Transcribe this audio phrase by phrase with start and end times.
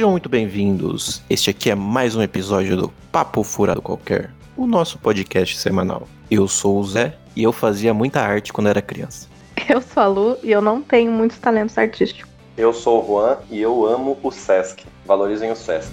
[0.00, 1.22] Sejam muito bem-vindos.
[1.28, 6.08] Este aqui é mais um episódio do Papo Furado Qualquer, o nosso podcast semanal.
[6.30, 9.28] Eu sou o Zé e eu fazia muita arte quando era criança.
[9.68, 12.32] Eu sou a Lu e eu não tenho muitos talentos artísticos.
[12.56, 14.86] Eu sou o Juan e eu amo o Sesc.
[15.04, 15.92] Valorizem o Sesc.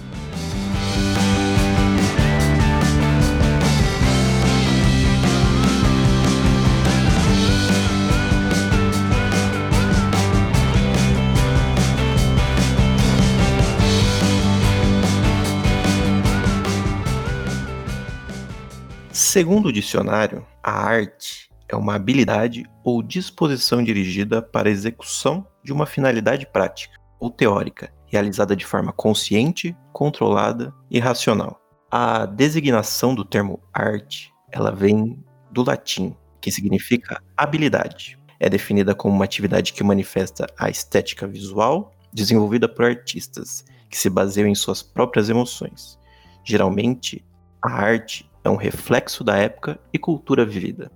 [19.38, 25.72] Segundo o dicionário, a arte é uma habilidade ou disposição dirigida para a execução de
[25.72, 31.60] uma finalidade prática ou teórica, realizada de forma consciente, controlada e racional.
[31.88, 38.18] A designação do termo arte, ela vem do latim, que significa habilidade.
[38.40, 44.10] É definida como uma atividade que manifesta a estética visual desenvolvida por artistas, que se
[44.10, 45.96] baseiam em suas próprias emoções.
[46.42, 47.24] Geralmente,
[47.62, 50.90] a arte é um reflexo da época e cultura vivida.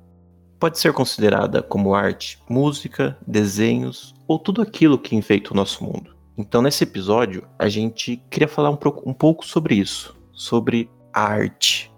[0.58, 6.16] Pode ser considerada como arte, música, desenhos ou tudo aquilo que enfeita o nosso mundo.
[6.38, 11.92] Então, nesse episódio, a gente queria falar um, um pouco sobre isso, sobre a arte.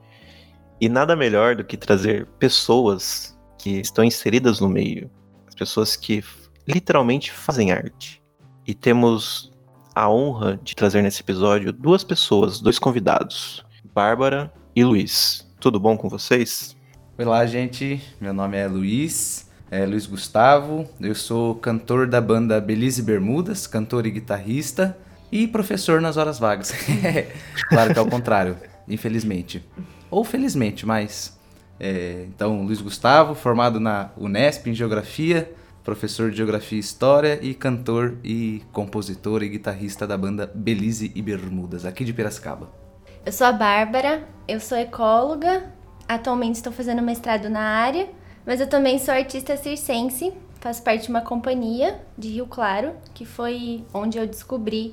[0.80, 5.10] E nada melhor do que trazer pessoas que estão inseridas no meio,
[5.46, 6.24] as pessoas que
[6.66, 8.22] literalmente fazem arte.
[8.66, 9.52] E temos
[9.94, 15.46] a honra de trazer nesse episódio duas pessoas, dois convidados, Bárbara e Luiz.
[15.60, 16.76] Tudo bom com vocês?
[17.16, 18.02] Olá, gente.
[18.20, 20.88] Meu nome é Luiz, é Luiz Gustavo.
[21.00, 24.96] Eu sou cantor da banda Belize Bermudas, cantor e guitarrista
[25.30, 26.72] e professor nas horas vagas.
[27.68, 28.56] claro que é o contrário,
[28.88, 29.64] infelizmente.
[30.10, 31.38] Ou felizmente, mas.
[31.78, 37.52] É, então, Luiz Gustavo, formado na Unesp em Geografia, professor de Geografia e História e
[37.54, 42.83] cantor e compositor e guitarrista da banda Belize e Bermudas, aqui de Piracicaba.
[43.26, 45.64] Eu sou a Bárbara, eu sou ecóloga,
[46.06, 48.06] atualmente estou fazendo mestrado na área,
[48.44, 50.30] mas eu também sou artista circense,
[50.60, 54.92] faço parte de uma companhia de Rio Claro, que foi onde eu descobri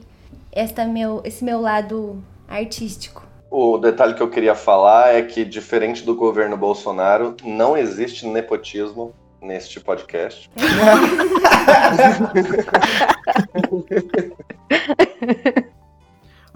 [0.50, 3.28] esta meu, esse meu lado artístico.
[3.50, 9.14] O detalhe que eu queria falar é que, diferente do governo Bolsonaro, não existe nepotismo
[9.42, 10.50] neste podcast.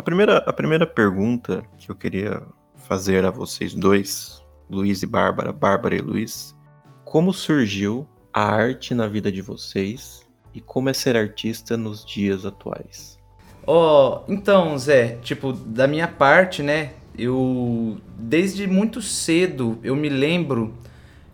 [0.06, 2.44] Primeira, a primeira pergunta que eu queria
[2.76, 4.40] fazer a vocês dois,
[4.70, 6.56] Luiz e Bárbara, Bárbara e Luiz,
[7.04, 10.24] como surgiu a arte na vida de vocês
[10.54, 13.18] e como é ser artista nos dias atuais?
[13.66, 20.08] Ó, oh, então, Zé, tipo, da minha parte, né, eu desde muito cedo eu me
[20.08, 20.76] lembro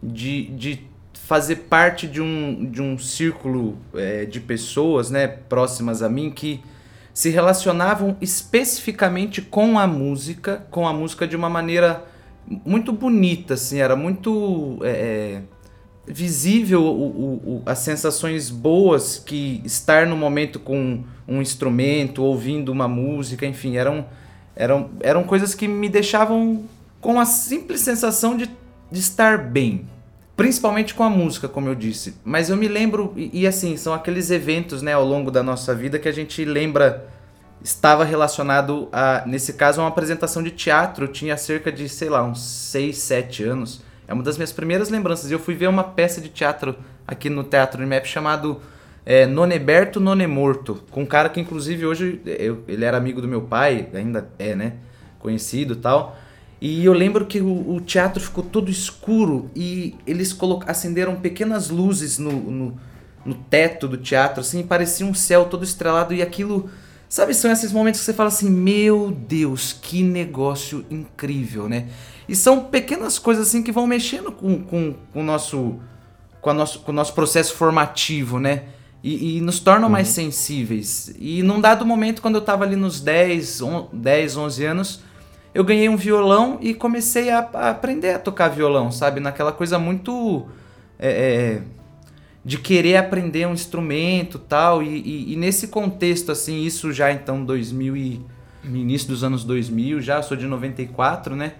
[0.02, 6.08] de, de fazer parte de um, de um círculo é, de pessoas, né, próximas a
[6.08, 6.64] mim que
[7.14, 12.06] se relacionavam especificamente com a música, com a música de uma maneira
[12.66, 15.42] muito bonita, assim, era muito é, é,
[16.12, 22.72] visível o, o, o, as sensações boas que estar no momento com um instrumento, ouvindo
[22.72, 24.06] uma música, enfim, eram,
[24.56, 26.64] eram, eram coisas que me deixavam
[27.00, 28.50] com a simples sensação de,
[28.92, 29.86] de estar bem,
[30.42, 32.16] principalmente com a música, como eu disse.
[32.24, 35.76] Mas eu me lembro, e, e, assim, são aqueles eventos, né, ao longo da nossa
[35.76, 37.08] vida que a gente lembra
[37.64, 41.06] estava relacionado a, nesse caso, uma apresentação de teatro.
[41.06, 43.82] Eu tinha cerca de, sei lá, uns 6, 7 anos.
[44.08, 45.30] É uma das minhas primeiras lembranças.
[45.30, 46.76] Eu fui ver uma peça de teatro
[47.08, 48.60] aqui no Teatro Unimap chamado
[49.06, 53.42] é, Noneberto Nonemorto, com um cara que inclusive hoje eu, ele era amigo do meu
[53.42, 54.74] pai, ainda é, né,
[55.20, 56.18] conhecido tal.
[56.62, 62.20] E eu lembro que o, o teatro ficou todo escuro e eles acenderam pequenas luzes
[62.20, 62.78] no, no,
[63.26, 66.70] no, teto do teatro, assim, parecia um céu todo estrelado e aquilo.
[67.10, 71.88] Sabe, são esses momentos que você fala assim: Meu Deus, que negócio incrível, né?
[72.30, 75.80] E são pequenas coisas assim que vão mexendo com, com, com o nosso.
[76.42, 78.66] Com, a nosso, com o nosso processo formativo, né?
[79.04, 79.94] E, e nos tornam uhum.
[79.94, 81.12] mais sensíveis.
[81.20, 85.02] E num dado momento, quando eu tava ali nos 10, on, 10 11 anos,
[85.54, 89.20] eu ganhei um violão e comecei a, a aprender a tocar violão, sabe?
[89.20, 90.48] Naquela coisa muito.
[90.98, 91.62] É, é,
[92.44, 94.82] de querer aprender um instrumento tal.
[94.82, 98.26] E, e, e, nesse contexto, assim, isso já então 2000 e.
[98.64, 101.54] Início dos anos 2000, já sou de 94, né?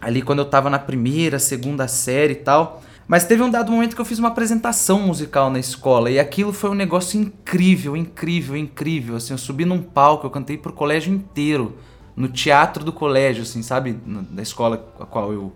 [0.00, 2.80] Ali quando eu tava na primeira, segunda série e tal.
[3.08, 6.52] Mas teve um dado momento que eu fiz uma apresentação musical na escola e aquilo
[6.52, 9.16] foi um negócio incrível, incrível, incrível.
[9.16, 11.76] Assim, eu subi num palco, eu cantei pro colégio inteiro
[12.20, 13.98] no teatro do colégio, assim, sabe?
[14.30, 15.52] Da escola a qual eu,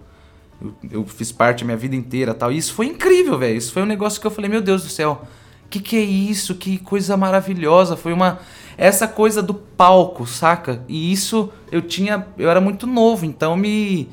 [0.63, 2.51] eu, eu, fiz parte a minha vida inteira tal.
[2.51, 3.57] E isso foi incrível, velho.
[3.57, 5.27] Isso foi um negócio que eu falei, meu Deus do céu,
[5.69, 6.55] que que é isso?
[6.55, 7.97] Que coisa maravilhosa.
[7.97, 8.39] Foi uma.
[8.79, 10.83] essa coisa do palco, saca?
[10.89, 14.09] E isso eu tinha, eu era muito novo, então me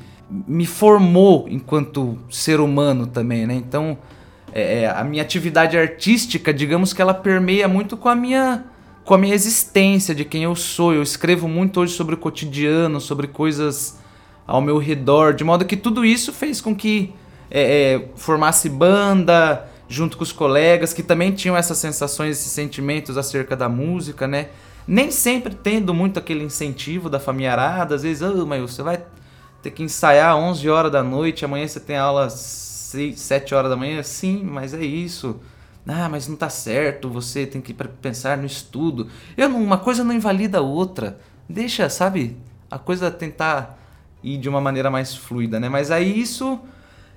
[0.46, 3.54] me formou enquanto ser humano também, né?
[3.54, 3.98] Então
[4.52, 8.64] é, a minha atividade artística, digamos que ela permeia muito com a minha
[9.04, 10.92] com a minha existência, de quem eu sou.
[10.92, 13.98] Eu escrevo muito hoje sobre o cotidiano, sobre coisas
[14.46, 17.12] ao meu redor, de modo que tudo isso fez com que
[17.50, 23.18] é, é, formasse banda junto com os colegas que também tinham essas sensações, esses sentimentos
[23.18, 24.48] acerca da música, né?
[24.86, 29.04] Nem sempre tendo muito aquele incentivo da família às vezes, oh, mas você vai
[29.62, 33.76] ter que ensaiar 11 horas da noite, amanhã você tem aula 6, 7 horas da
[33.76, 35.36] manhã, sim, mas é isso.
[35.86, 39.08] Ah, mas não tá certo, você tem que pensar no estudo.
[39.36, 41.18] Eu não, uma coisa não invalida a outra.
[41.48, 42.36] Deixa, sabe,
[42.70, 43.78] a coisa tentar
[44.22, 45.68] ir de uma maneira mais fluida, né?
[45.68, 46.58] Mas aí isso.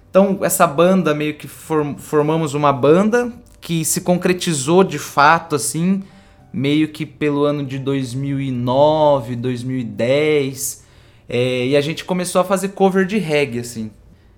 [0.10, 3.32] Então, essa banda meio que form, formamos uma banda
[3.62, 6.04] que se concretizou de fato, assim,
[6.52, 10.86] meio que pelo ano de 2009, 2010.
[11.28, 13.92] É, e a gente começou a fazer cover de reggae, assim.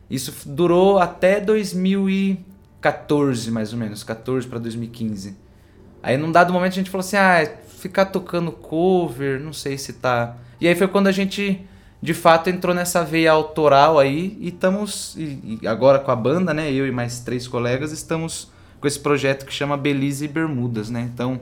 [0.10, 1.40] Isso durou até
[2.82, 5.36] 2014, mais ou menos, 14 para 2015.
[6.02, 9.94] Aí num dado momento a gente falou assim: "Ah, ficar tocando cover, não sei se
[9.94, 10.36] tá".
[10.60, 11.62] E aí foi quando a gente
[12.02, 16.54] de fato entrou nessa veia autoral aí e estamos e, e agora com a banda,
[16.54, 20.92] né, eu e mais três colegas estamos com esse projeto que chama Belize e Bermudas,
[20.92, 21.02] né?
[21.02, 21.42] Então,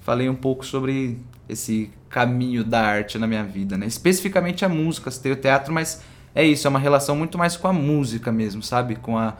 [0.00, 3.86] falei um pouco sobre esse caminho da arte na minha vida, né?
[3.86, 6.02] Especificamente a música, ter o teatro, mas
[6.34, 8.96] é isso, é uma relação muito mais com a música mesmo, sabe?
[8.96, 9.36] Com a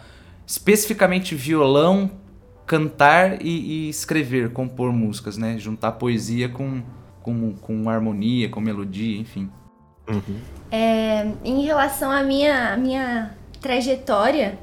[0.51, 2.11] especificamente violão,
[2.67, 5.57] cantar e, e escrever, compor músicas, né?
[5.57, 6.83] Juntar poesia com,
[7.23, 9.49] com, com harmonia, com melodia, enfim.
[10.09, 10.41] Uhum.
[10.73, 13.31] É, em relação à minha, à minha
[13.61, 14.59] trajetória,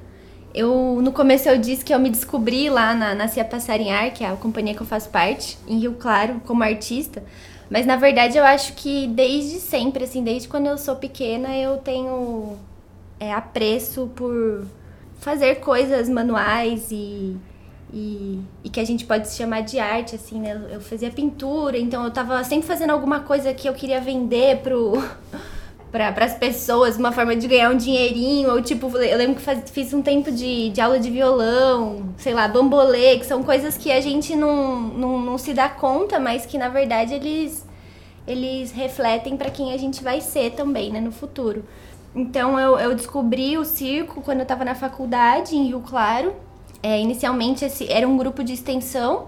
[0.54, 4.25] eu no começo eu disse que eu me descobri lá na, na Cia Passarinhar, que
[4.25, 7.24] é a companhia que eu faço parte, em Rio Claro, como artista.
[7.69, 11.78] Mas na verdade eu acho que desde sempre, assim, desde quando eu sou pequena, eu
[11.78, 12.57] tenho
[13.22, 14.68] é, apreço por
[15.28, 17.36] fazer coisas manuais e,
[17.92, 20.58] e, e, que a gente pode chamar de arte, assim, né?
[20.72, 24.94] Eu fazia pintura, então eu tava sempre fazendo alguma coisa que eu queria vender pro.
[25.92, 29.70] para as pessoas, uma forma de ganhar um dinheirinho, ou tipo, eu lembro que faz,
[29.70, 33.92] fiz um tempo de, de aula de violão, sei lá, bambolê, que são coisas que
[33.92, 37.66] a gente não, não, não se dá conta, mas que na verdade eles,
[38.28, 41.66] eles refletem para quem a gente vai ser também, né, no futuro.
[42.18, 46.34] Então eu, eu descobri o circo quando eu estava na faculdade, em Rio Claro.
[46.81, 49.28] É, inicialmente esse era um grupo de extensão,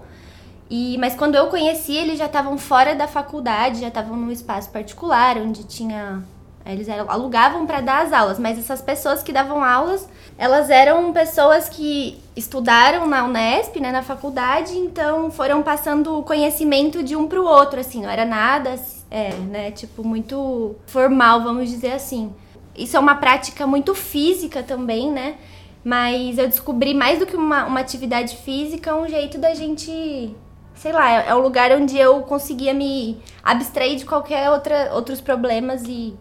[0.68, 4.70] e, mas quando eu conheci, eles já estavam fora da faculdade, já estavam num espaço
[4.70, 6.22] particular, onde tinha
[6.64, 11.12] eles eram, alugavam para dar as aulas, mas essas pessoas que davam aulas, elas eram
[11.12, 17.40] pessoas que estudaram na Unesp, né, na faculdade, então foram passando conhecimento de um para
[17.40, 18.74] o outro, assim, não era nada,
[19.10, 22.32] é, né, tipo muito formal, vamos dizer assim.
[22.82, 25.36] Isso é uma prática muito física também, né?
[25.84, 30.34] Mas eu descobri mais do que uma, uma atividade física, um jeito da gente
[30.74, 35.20] sei lá, é, é o lugar onde eu conseguia me abstrair de qualquer outra outros
[35.20, 36.16] problemas e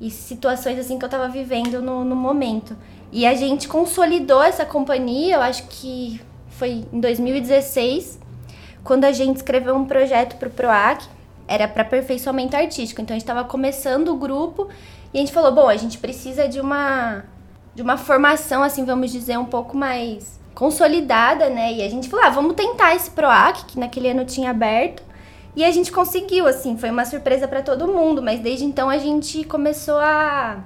[0.00, 2.76] e situações assim que eu tava vivendo no, no momento.
[3.10, 8.20] E a gente consolidou essa companhia, eu acho que foi em 2016,
[8.84, 11.04] quando a gente escreveu um projeto pro PROAC,
[11.46, 13.00] era para aperfeiçoamento artístico.
[13.00, 14.68] Então a gente estava começando o grupo
[15.12, 17.24] e a gente falou, bom, a gente precisa de uma
[17.74, 21.72] de uma formação assim, vamos dizer, um pouco mais consolidada, né?
[21.74, 25.00] E a gente falou, ah, vamos tentar esse PROAC, que naquele ano tinha aberto.
[25.54, 28.98] E a gente conseguiu, assim, foi uma surpresa para todo mundo, mas desde então a
[28.98, 30.64] gente começou a,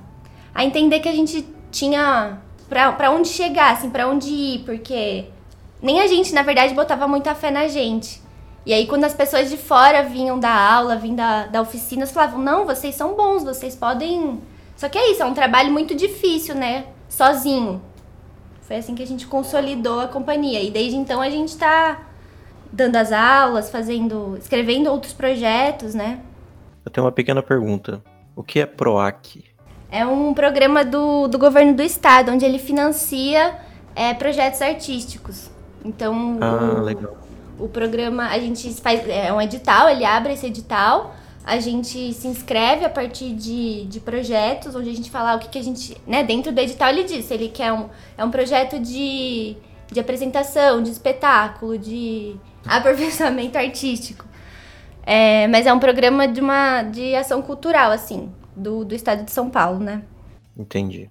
[0.55, 5.27] a entender que a gente tinha para onde chegar, assim, para onde ir, porque
[5.83, 8.23] nem a gente, na verdade, botava muita fé na gente.
[8.65, 12.41] E aí, quando as pessoas de fora vinham da aula, vinham da, da oficina, falavam:
[12.41, 14.41] Não, vocês são bons, vocês podem.
[14.77, 16.87] Só que é isso, é um trabalho muito difícil, né?
[17.09, 17.83] Sozinho.
[18.63, 20.63] Foi assim que a gente consolidou a companhia.
[20.63, 22.07] E desde então a gente tá
[22.73, 26.21] dando as aulas, fazendo, escrevendo outros projetos, né?
[26.85, 28.03] Eu tenho uma pequena pergunta.
[28.35, 29.45] O que é PROAC?
[29.91, 33.57] É um programa do, do governo do estado, onde ele financia
[33.95, 35.51] é, projetos artísticos.
[35.85, 37.17] Então, ah, o, legal.
[37.63, 41.15] O programa, a gente faz, é um edital, ele abre esse edital,
[41.45, 45.49] a gente se inscreve a partir de, de projetos, onde a gente fala o que,
[45.49, 47.89] que a gente, né, dentro do edital ele diz, ele quer um,
[48.19, 49.57] é um projeto de,
[49.93, 52.35] de apresentação, de espetáculo, de
[52.67, 54.27] aperfeiçoamento artístico.
[55.05, 59.31] É, mas é um programa de uma de ação cultural, assim, do, do estado de
[59.31, 60.03] São Paulo, né?
[60.57, 61.09] Entendi.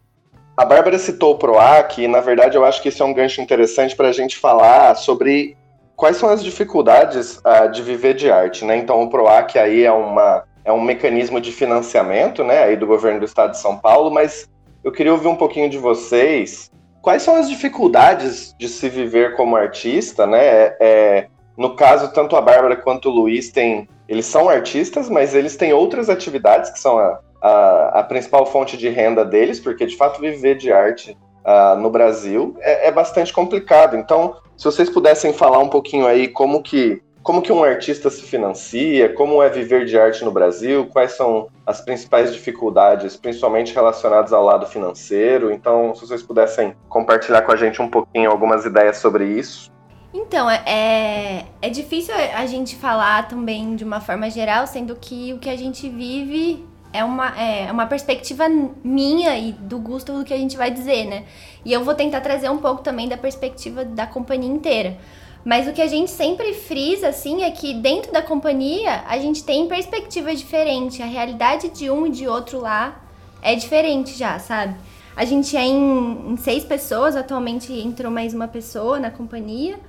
[0.55, 3.41] A Bárbara citou o PROAC e, na verdade, eu acho que isso é um gancho
[3.41, 5.58] interessante para a gente falar sobre
[6.01, 8.75] quais são as dificuldades uh, de viver de arte, né?
[8.75, 13.20] Então o PROAC aí é uma é um mecanismo de financiamento, né, aí do governo
[13.20, 14.50] do estado de São Paulo, mas
[14.84, 16.72] eu queria ouvir um pouquinho de vocês.
[17.03, 20.39] Quais são as dificuldades de se viver como artista, né?
[20.43, 25.36] É, é no caso, tanto a Bárbara quanto o Luiz têm, eles são artistas, mas
[25.36, 29.86] eles têm outras atividades que são a, a, a principal fonte de renda deles, porque
[29.86, 33.95] de fato viver de arte uh, no Brasil é, é bastante complicado.
[33.95, 38.24] Então, se vocês pudessem falar um pouquinho aí como que como que um artista se
[38.24, 44.33] financia, como é viver de arte no Brasil, quais são as principais dificuldades, principalmente relacionadas
[44.33, 45.51] ao lado financeiro.
[45.51, 49.71] Então, se vocês pudessem compartilhar com a gente um pouquinho algumas ideias sobre isso.
[50.13, 55.31] Então, é, é, é difícil a gente falar também de uma forma geral, sendo que
[55.33, 58.48] o que a gente vive é uma, é uma perspectiva
[58.83, 61.24] minha e do gosto do que a gente vai dizer, né?
[61.63, 64.98] E eu vou tentar trazer um pouco também da perspectiva da companhia inteira.
[65.43, 69.43] Mas o que a gente sempre frisa, assim, é que dentro da companhia a gente
[69.43, 71.01] tem perspectivas diferentes.
[71.01, 73.01] A realidade de um e de outro lá
[73.41, 74.75] é diferente já, sabe?
[75.15, 79.79] A gente é em, em seis pessoas, atualmente entrou mais uma pessoa na companhia.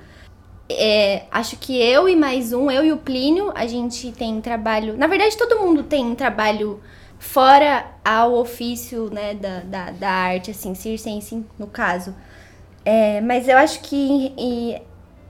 [0.68, 4.96] É, acho que eu e mais um, eu e o Plínio, a gente tem trabalho.
[4.96, 6.80] Na verdade, todo mundo tem trabalho
[7.18, 12.14] fora ao ofício né, da, da, da arte, assim, circense no caso.
[12.84, 14.80] É, mas eu acho que e,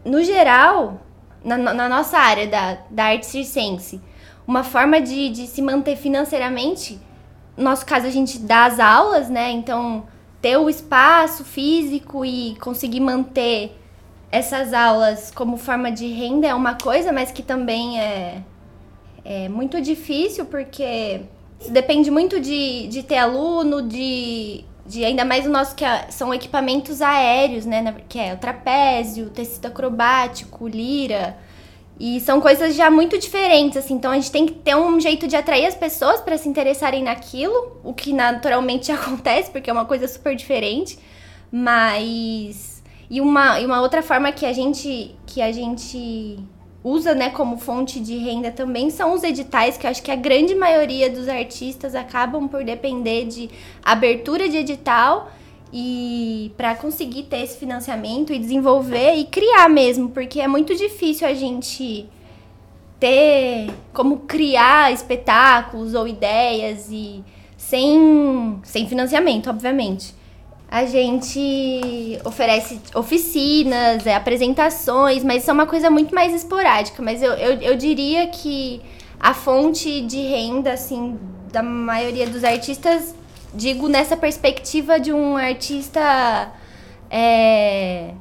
[0.05, 1.03] no geral,
[1.45, 4.01] na, na, nossa área da, da arte circense,
[4.47, 6.99] uma forma de, de se manter financeiramente,
[7.57, 9.51] no nosso caso a gente dá as aulas, né?
[9.51, 10.05] Então,
[10.41, 13.79] ter o espaço físico e conseguir manter
[14.33, 18.43] essas aulas como forma de renda é uma coisa, mas que também é,
[19.25, 21.21] é muito difícil porque
[21.69, 27.01] depende muito de, de ter aluno, de de ainda mais o nosso que são equipamentos
[27.01, 31.37] aéreos, né, que é o trapézio, tecido acrobático, lira.
[32.01, 33.95] E são coisas já muito diferentes, assim.
[33.95, 37.05] Então a gente tem que ter um jeito de atrair as pessoas para se interessarem
[37.05, 40.99] naquilo, o que naturalmente acontece, porque é uma coisa super diferente.
[41.51, 42.72] Mas
[43.13, 46.39] e uma, e uma outra forma que a gente que a gente
[46.83, 50.17] usa, né, como fonte de renda também são os editais, que eu acho que a
[50.17, 53.51] grande maioria dos artistas acabam por depender de
[53.85, 55.31] abertura de edital
[55.71, 61.29] e para conseguir ter esse financiamento e desenvolver e criar mesmo, porque é muito difícil
[61.29, 62.09] a gente
[62.99, 67.23] ter como criar espetáculos ou ideias e
[67.59, 70.22] sem, sem financiamento, obviamente
[70.73, 77.03] a gente oferece oficinas, é, apresentações, mas isso é uma coisa muito mais esporádica.
[77.03, 78.81] Mas eu, eu, eu diria que
[79.21, 81.19] a fonte de renda, assim,
[81.53, 83.15] da maioria dos artistas,
[83.53, 86.51] digo nessa perspectiva de um artista
[87.11, 88.15] é,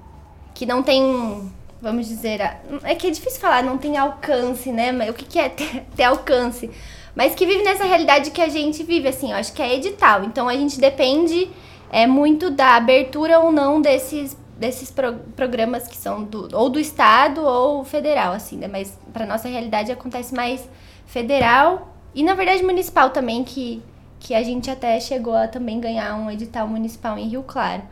[0.54, 1.50] que não tem,
[1.82, 2.42] vamos dizer,
[2.84, 4.92] é que é difícil falar, não tem alcance, né?
[4.92, 6.70] Mas o que, que é ter, ter alcance?
[7.16, 10.26] Mas que vive nessa realidade que a gente vive, assim, eu acho que é edital.
[10.26, 11.50] Então a gente depende
[11.92, 16.80] é muito da abertura ou não desses, desses pro, programas que são do, ou do
[16.80, 18.68] estado ou federal, assim, né?
[18.68, 20.68] Mas para nossa realidade acontece mais
[21.06, 23.84] federal e na verdade municipal também, que,
[24.22, 27.84] que a gente até chegou a também ganhar um edital municipal em Rio Claro.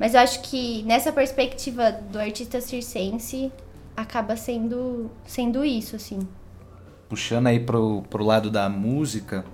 [0.00, 3.52] Mas eu acho que nessa perspectiva do artista circense
[3.96, 6.18] acaba sendo, sendo isso, assim.
[7.08, 9.44] Puxando aí pro, pro lado da música,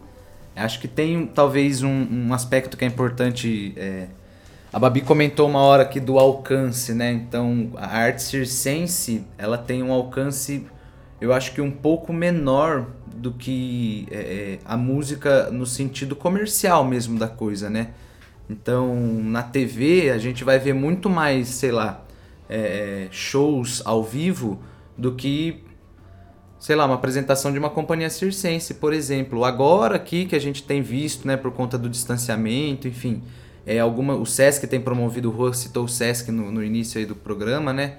[0.61, 3.73] Acho que tem talvez um, um aspecto que é importante.
[3.76, 4.07] É,
[4.73, 7.12] a Babi comentou uma hora aqui do alcance, né?
[7.12, 10.67] Então a arte circense ela tem um alcance,
[11.21, 16.85] eu acho que um pouco menor do que é, é a música no sentido comercial
[16.85, 17.88] mesmo da coisa, né?
[18.49, 22.05] Então na TV a gente vai ver muito mais, sei lá,
[22.49, 24.61] é, shows ao vivo
[24.97, 25.64] do que
[26.61, 29.45] sei lá, uma apresentação de uma companhia circense, por exemplo.
[29.45, 33.23] Agora aqui que a gente tem visto, né, por conta do distanciamento, enfim,
[33.67, 37.07] é alguma, o Sesc tem promovido, o Rua citou o Sesc no, no início aí
[37.07, 37.95] do programa, né?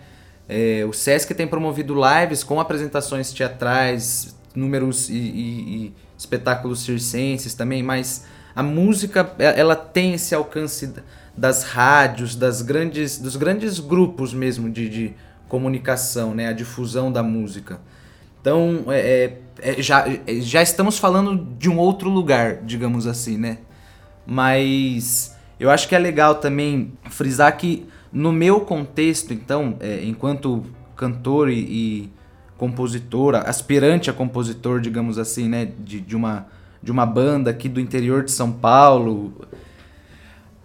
[0.48, 7.54] É, o Sesc tem promovido lives com apresentações teatrais, números e, e, e espetáculos circenses
[7.54, 8.26] também, mas
[8.56, 10.94] a música é, ela tem esse alcance
[11.36, 15.14] das rádios, das grandes, dos grandes grupos mesmo de, de
[15.48, 16.50] comunicação, né?
[16.50, 17.80] A difusão da música.
[18.42, 23.38] Então, é, é, é, já, é, já estamos falando de um outro lugar, digamos assim,
[23.38, 23.60] né?
[24.26, 30.66] Mas eu acho que é legal também frisar que no meu contexto, então, é, enquanto
[30.96, 32.10] cantor e, e
[32.58, 36.48] compositor, aspirante a compositor, digamos assim, né, de, de, uma,
[36.82, 39.34] de uma banda aqui do interior de São Paulo,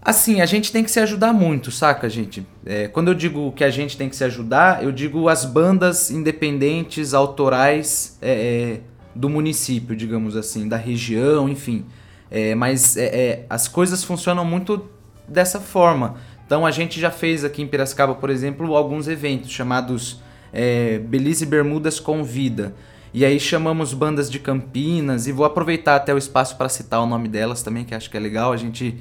[0.06, 2.46] Assim, a gente tem que se ajudar muito, saca, gente?
[2.64, 6.12] É, quando eu digo que a gente tem que se ajudar, eu digo as bandas
[6.12, 8.80] independentes, autorais é, é,
[9.12, 11.84] do município, digamos assim, da região, enfim.
[12.30, 14.88] É, mas é, é, as coisas funcionam muito
[15.26, 16.14] dessa forma.
[16.46, 20.20] Então a gente já fez aqui em Piracicaba, por exemplo, alguns eventos chamados
[21.08, 22.76] Belize Bermudas Convida.
[23.12, 27.06] E aí chamamos bandas de Campinas e vou aproveitar até o espaço para citar o
[27.06, 28.52] nome delas também, que acho que é legal.
[28.52, 28.96] A gente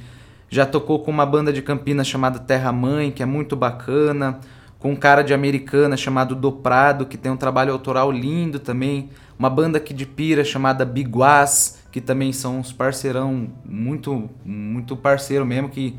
[0.50, 4.40] já tocou com uma banda de Campinas chamada Terra Mãe, que é muito bacana.
[4.80, 9.10] Com um cara de Americana chamado Do Prado, que tem um trabalho autoral lindo também.
[9.38, 15.46] Uma banda aqui de Pira chamada Biguás, que também são uns parceirão, muito, muito parceiro
[15.46, 15.96] mesmo, que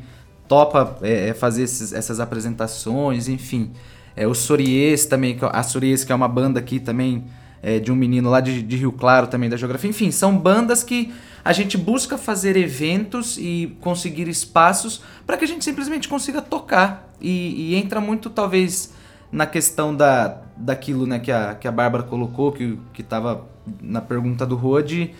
[0.47, 3.71] topa é, é fazer esses, essas apresentações, enfim.
[4.15, 7.25] É, o Sories também, a Sories que é uma banda aqui também
[7.61, 9.89] é, de um menino lá de, de Rio Claro também da geografia.
[9.89, 11.13] Enfim, são bandas que
[11.47, 17.09] a gente busca fazer eventos e conseguir espaços para que a gente simplesmente consiga tocar.
[17.21, 18.93] E, e, entra muito, talvez,
[19.31, 23.47] na questão da, daquilo né, que, a, que a Bárbara colocou, que estava
[23.81, 25.11] na pergunta do Rod.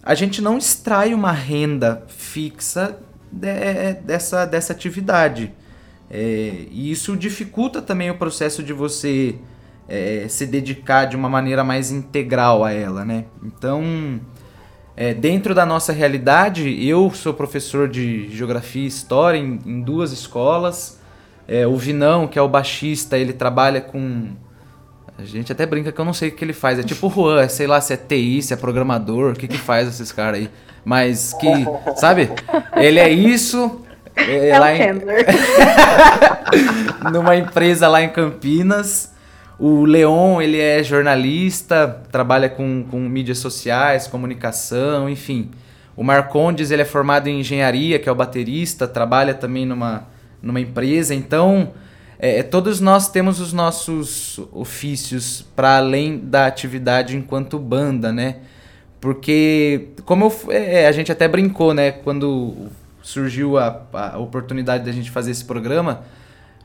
[0.00, 2.96] A gente não extrai uma renda fixa
[3.32, 5.52] de, dessa, dessa atividade.
[6.08, 9.34] É, e isso dificulta também o processo de você
[9.88, 13.24] é, se dedicar de uma maneira mais integral a ela, né?
[13.42, 14.20] Então,
[15.00, 20.10] é, dentro da nossa realidade, eu sou professor de Geografia e História em, em duas
[20.10, 20.98] escolas.
[21.46, 24.30] É, o Vinão, que é o baixista, ele trabalha com...
[25.16, 26.80] A gente até brinca que eu não sei o que ele faz.
[26.80, 29.46] É tipo o Juan, é, sei lá se é TI, se é programador, o que
[29.46, 30.50] que faz esses caras aí.
[30.84, 31.46] Mas que,
[31.94, 32.32] sabe?
[32.74, 33.80] Ele é isso...
[34.16, 34.80] É, é lá em...
[37.12, 39.12] numa empresa lá em Campinas
[39.58, 45.50] o Leon, ele é jornalista, trabalha com, com mídias sociais, comunicação, enfim.
[45.96, 50.06] O Marcondes, ele é formado em engenharia, que é o baterista, trabalha também numa,
[50.40, 51.12] numa empresa.
[51.12, 51.72] Então,
[52.20, 58.36] é, é todos nós temos os nossos ofícios para além da atividade enquanto banda, né?
[59.00, 61.90] Porque, como eu, é, a gente até brincou, né?
[61.90, 62.68] Quando
[63.02, 66.04] surgiu a, a oportunidade da gente fazer esse programa,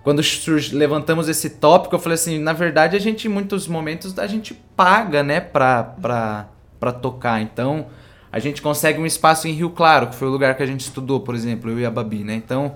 [0.04, 4.18] quando surge, levantamos esse tópico, eu falei assim, na verdade a gente, em muitos momentos,
[4.20, 7.42] a gente paga, né, pra, pra, pra tocar.
[7.42, 7.88] Então,
[8.30, 10.82] a gente consegue um espaço em Rio Claro, que foi o lugar que a gente
[10.82, 12.36] estudou, por exemplo, eu e a Babi, né?
[12.36, 12.76] Então,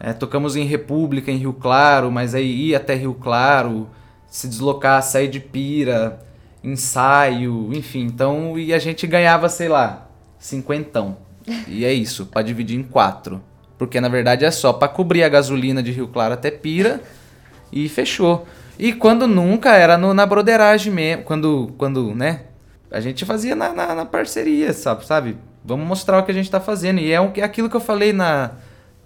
[0.00, 3.90] é, tocamos em República, em Rio Claro, mas aí ir até Rio Claro,
[4.26, 6.24] se deslocar, sair de pira,
[6.64, 8.04] ensaio, enfim.
[8.04, 10.08] Então, e a gente ganhava, sei lá,
[10.38, 11.18] cinquentão.
[11.68, 13.42] E é isso, para dividir em quatro.
[13.78, 17.00] Porque na verdade é só para cobrir a gasolina de Rio Claro até Pira
[17.72, 18.46] e fechou.
[18.78, 22.42] E quando nunca era no, na broderagem mesmo, quando, quando, né?
[22.90, 25.36] A gente fazia na, na, na, parceria, sabe, sabe?
[25.64, 27.00] Vamos mostrar o que a gente tá fazendo.
[27.00, 28.50] E é, um, é aquilo que eu falei na,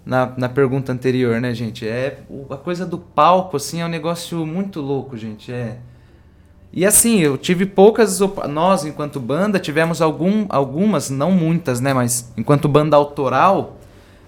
[0.05, 1.87] na, na pergunta anterior, né, gente?
[1.87, 5.51] É a coisa do palco, assim, é um negócio muito louco, gente.
[5.51, 5.77] É.
[6.73, 8.19] E assim, eu tive poucas.
[8.49, 11.93] Nós, enquanto banda, tivemos algum, algumas, não muitas, né?
[11.93, 13.76] Mas enquanto banda autoral,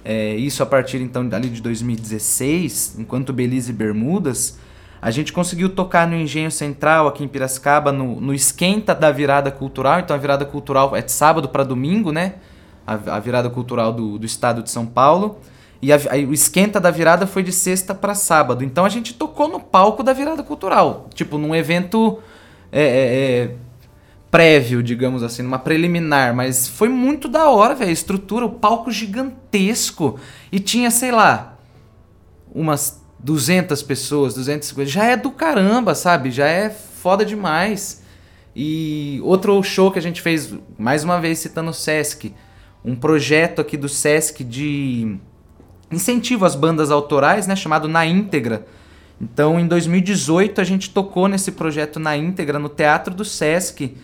[0.03, 4.57] é, isso a partir então ali de 2016, enquanto Belize e Bermudas,
[5.01, 9.49] a gente conseguiu tocar no Engenho Central aqui em Piracicaba, no, no esquenta da virada
[9.49, 9.99] cultural.
[9.99, 12.35] Então a virada cultural é de sábado para domingo, né?
[12.85, 15.39] A, a, virada cultural do, do estado de São Paulo.
[15.81, 18.63] E a, a, o esquenta da virada foi de sexta para sábado.
[18.63, 21.07] Então a gente tocou no palco da virada cultural.
[21.13, 22.19] Tipo, num evento
[22.71, 23.55] é, é, é
[24.31, 27.91] prévio, digamos assim, numa preliminar, mas foi muito da hora, velho.
[27.91, 30.19] Estrutura, o palco gigantesco.
[30.51, 31.57] E tinha, sei lá,
[32.53, 34.89] umas 200 pessoas, 250.
[34.89, 36.31] Já é do caramba, sabe?
[36.31, 38.03] Já é foda demais.
[38.55, 42.33] E outro show que a gente fez, mais uma vez citando o Sesc,
[42.83, 45.17] um projeto aqui do Sesc de
[45.91, 48.65] incentivo às bandas autorais, né, chamado Na Íntegra.
[49.19, 53.97] Então, em 2018 a gente tocou nesse projeto Na Íntegra no Teatro do Sesc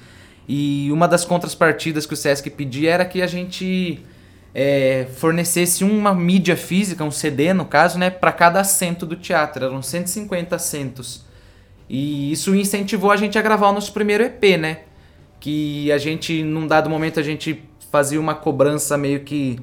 [0.47, 3.99] e uma das contrapartidas que o Sesc pedia era que a gente
[4.53, 9.65] é, fornecesse uma mídia física, um CD no caso, né, para cada assento do teatro.
[9.65, 11.25] Eram 150 assentos.
[11.89, 14.79] E isso incentivou a gente a gravar o nosso primeiro EP, né?
[15.39, 19.59] Que a gente, num dado momento, a gente fazia uma cobrança meio que.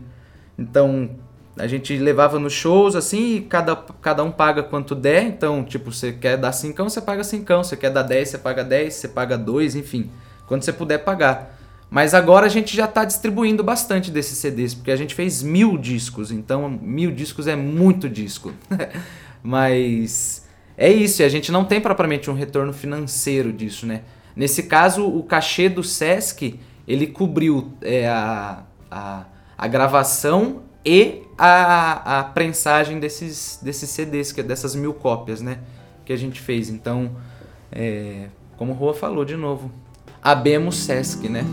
[0.56, 1.10] Então,
[1.56, 5.24] a gente levava nos shows assim e cada, cada um paga quanto der.
[5.24, 8.62] Então, tipo, você quer dar 5, você paga 5, você quer dar 10, você paga
[8.62, 10.10] 10, você paga 2, enfim
[10.46, 11.58] quando você puder pagar.
[11.90, 15.76] Mas agora a gente já está distribuindo bastante desses CDs, porque a gente fez mil
[15.76, 18.52] discos, então mil discos é muito disco.
[19.42, 24.02] Mas é isso, e a gente não tem propriamente um retorno financeiro disso, né?
[24.34, 29.24] Nesse caso, o cachê do Sesc, ele cobriu é, a, a,
[29.58, 35.58] a gravação e a, a prensagem desses, desses CDs, é dessas mil cópias, né?
[36.04, 36.70] Que a gente fez.
[36.70, 37.14] Então,
[37.70, 39.70] é, como o Rua falou de novo,
[40.22, 41.44] abemos Sesc, né?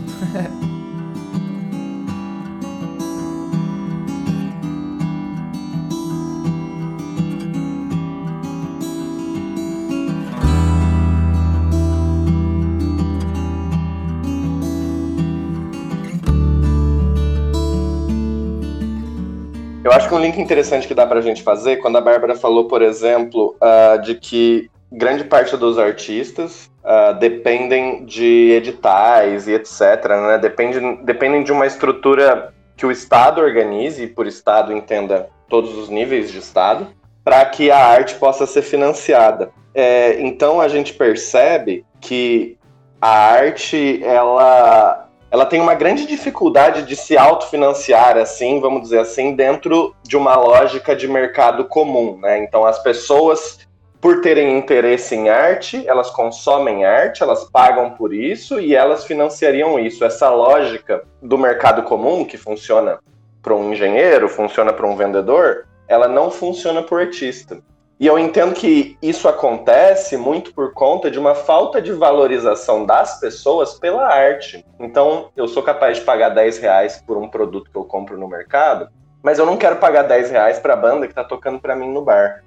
[19.82, 22.68] Eu acho que um link interessante que dá pra gente fazer, quando a Bárbara falou,
[22.68, 29.80] por exemplo, uh, de que grande parte dos artistas uh, dependem de editais e etc.
[30.08, 30.38] Né?
[30.38, 35.88] Depende, dependem de uma estrutura que o Estado organize, e por Estado entenda todos os
[35.88, 36.88] níveis de Estado,
[37.22, 39.50] para que a arte possa ser financiada.
[39.74, 42.58] É, então a gente percebe que
[43.00, 49.36] a arte ela ela tem uma grande dificuldade de se autofinanciar, assim, vamos dizer assim,
[49.36, 52.42] dentro de uma lógica de mercado comum, né?
[52.42, 53.58] Então as pessoas
[54.00, 59.78] por terem interesse em arte, elas consomem arte, elas pagam por isso e elas financiariam
[59.78, 60.04] isso.
[60.04, 62.98] Essa lógica do mercado comum, que funciona
[63.42, 67.58] para um engenheiro, funciona para um vendedor, ela não funciona para o artista.
[67.98, 73.20] E eu entendo que isso acontece muito por conta de uma falta de valorização das
[73.20, 74.64] pessoas pela arte.
[74.78, 78.26] Então, eu sou capaz de pagar 10 reais por um produto que eu compro no
[78.26, 78.88] mercado,
[79.22, 81.92] mas eu não quero pagar 10 reais para a banda que está tocando para mim
[81.92, 82.42] no bar.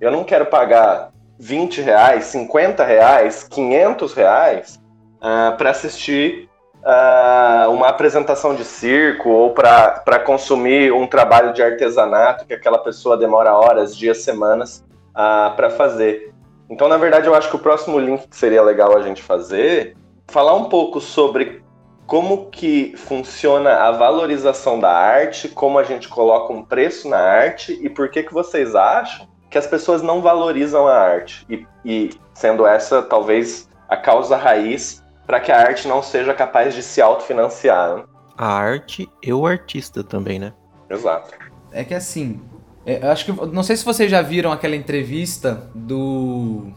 [0.00, 6.48] Eu não quero pagar 20 reais, 50 reais, 500 reais uh, ah, para assistir
[6.82, 13.16] uh, uma apresentação de circo ou para consumir um trabalho de artesanato que aquela pessoa
[13.16, 16.32] demora horas, dias, semanas uh, para fazer.
[16.68, 19.96] Então, na verdade, eu acho que o próximo link que seria legal a gente fazer,
[20.26, 21.64] falar um pouco sobre
[22.06, 27.78] como que funciona a valorização da arte, como a gente coloca um preço na arte
[27.82, 31.46] e por que que vocês acham que as pessoas não valorizam a arte.
[31.48, 36.74] E, e sendo essa, talvez, a causa raiz para que a arte não seja capaz
[36.74, 37.96] de se autofinanciar.
[37.96, 38.04] Né?
[38.36, 40.52] A arte e o artista também, né?
[40.88, 41.34] Exato.
[41.72, 42.40] É que assim,
[42.84, 43.32] é, acho que.
[43.32, 46.68] Não sei se vocês já viram aquela entrevista do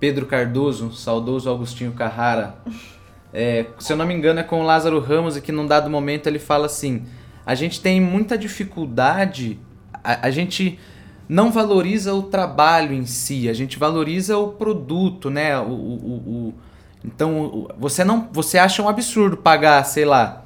[0.00, 2.56] Pedro Cardoso, saudoso Augustinho Carrara.
[3.32, 5.88] É, se eu não me engano, é com o Lázaro Ramos, e que num dado
[5.88, 7.06] momento ele fala assim:
[7.46, 9.60] a gente tem muita dificuldade,
[10.02, 10.80] a, a gente
[11.32, 15.58] não valoriza o trabalho em si, a gente valoriza o produto, né?
[15.58, 16.54] O, o, o,
[17.02, 20.44] então você não, você acha um absurdo pagar, sei lá,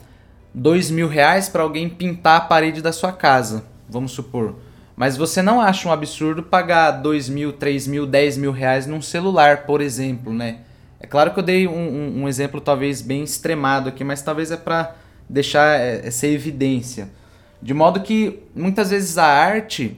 [0.54, 4.54] dois mil reais para alguém pintar a parede da sua casa, vamos supor.
[4.94, 9.02] Mas você não acha um absurdo pagar dois mil, três mil, dez mil reais num
[9.02, 10.58] celular, por exemplo, né?
[11.00, 14.52] É claro que eu dei um, um, um exemplo talvez bem extremado aqui, mas talvez
[14.52, 14.94] é para
[15.28, 17.10] deixar é, essa evidência.
[17.60, 19.96] De modo que muitas vezes a arte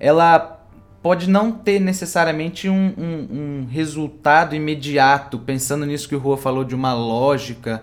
[0.00, 0.60] ela
[1.02, 3.28] pode não ter necessariamente um, um,
[3.62, 7.82] um, resultado imediato, pensando nisso que o Rua falou de uma lógica.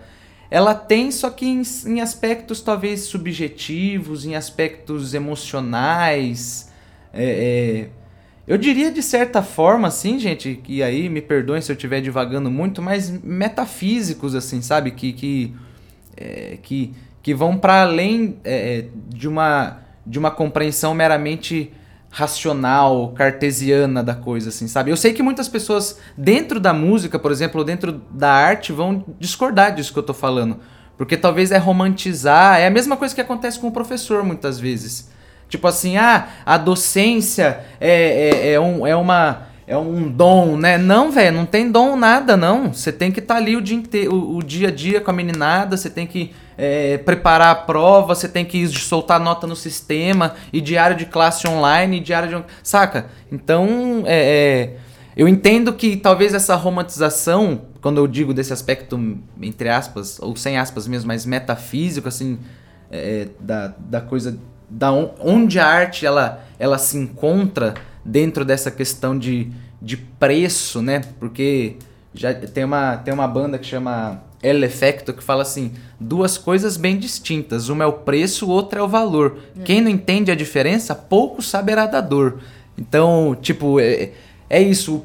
[0.50, 6.72] Ela tem, só que em, em aspectos talvez subjetivos, em aspectos emocionais.
[7.14, 7.90] É, é,
[8.48, 12.50] eu diria de certa forma, assim, gente, que aí me perdoem se eu estiver divagando
[12.50, 14.92] muito, mas metafísicos, assim, sabe?
[14.92, 15.56] Que, que,
[16.16, 21.74] é, que, que vão para além é, de, uma, de uma compreensão meramente
[22.10, 24.92] racional, cartesiana da coisa, assim, sabe?
[24.92, 29.04] Eu sei que muitas pessoas dentro da música, por exemplo, ou dentro da arte, vão
[29.20, 30.60] discordar disso que eu tô falando.
[30.98, 35.10] Porque talvez é romantizar, é a mesma coisa que acontece com o professor muitas vezes.
[35.48, 40.78] Tipo assim, ah, a docência é, é, é, um, é uma é um dom, né?
[40.78, 42.74] Não, velho, não tem dom nada, não.
[42.74, 45.12] Você tem que estar tá ali o dia, inteiro, o, o, dia a dia com
[45.12, 49.58] a meninada, você tem que é, preparar a prova, você tem que soltar nota no
[49.58, 52.46] sistema, e diário de classe online, e diário de.
[52.64, 53.08] Saca?
[53.30, 54.78] Então, é, é,
[55.18, 58.98] eu entendo que talvez essa romantização, quando eu digo desse aspecto,
[59.42, 62.40] entre aspas, ou sem aspas mesmo, mais metafísico, assim,
[62.90, 64.40] é, da, da coisa.
[64.70, 67.74] Da onde a arte ela, ela se encontra
[68.08, 71.02] dentro dessa questão de, de preço, né?
[71.20, 71.76] Porque
[72.14, 76.78] já tem uma, tem uma banda que chama El Effecto que fala assim: duas coisas
[76.78, 77.70] bem distintas.
[77.70, 79.38] Uma é o preço, outra é o valor.
[79.60, 79.64] É.
[79.64, 82.40] Quem não entende a diferença, pouco saberá da dor.
[82.78, 84.12] Então, tipo, é,
[84.50, 85.04] é isso.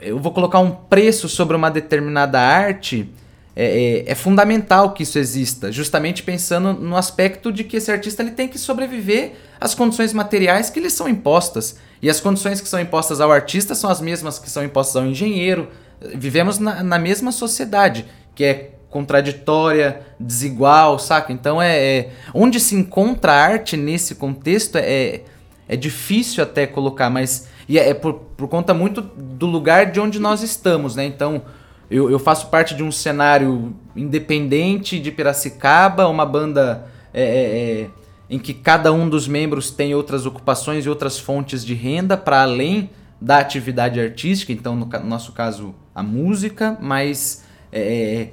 [0.00, 3.08] Eu vou colocar um preço sobre uma determinada arte
[3.56, 8.22] é, é, é, fundamental que isso exista, justamente pensando no aspecto de que esse artista
[8.22, 11.78] ele tem que sobreviver às condições materiais que lhe são impostas.
[12.02, 15.06] E as condições que são impostas ao artista são as mesmas que são impostas ao
[15.06, 15.68] engenheiro.
[16.14, 21.32] Vivemos na, na mesma sociedade, que é contraditória, desigual, saca?
[21.32, 25.22] Então é, é, onde se encontra a arte nesse contexto é
[25.68, 29.98] é difícil até colocar, mas e é, é por, por conta muito do lugar de
[29.98, 31.04] onde nós estamos, né?
[31.04, 31.42] Então
[31.90, 37.90] eu, eu faço parte de um cenário independente de Piracicaba, uma banda é, é, é
[38.28, 42.42] em que cada um dos membros tem outras ocupações e outras fontes de renda para
[42.42, 48.30] além da atividade artística, então no, no nosso caso a música, mas é, é,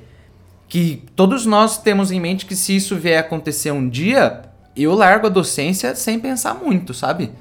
[0.68, 4.42] que todos nós temos em mente que se isso vier acontecer um dia,
[4.76, 7.32] eu largo a docência sem pensar muito, sabe?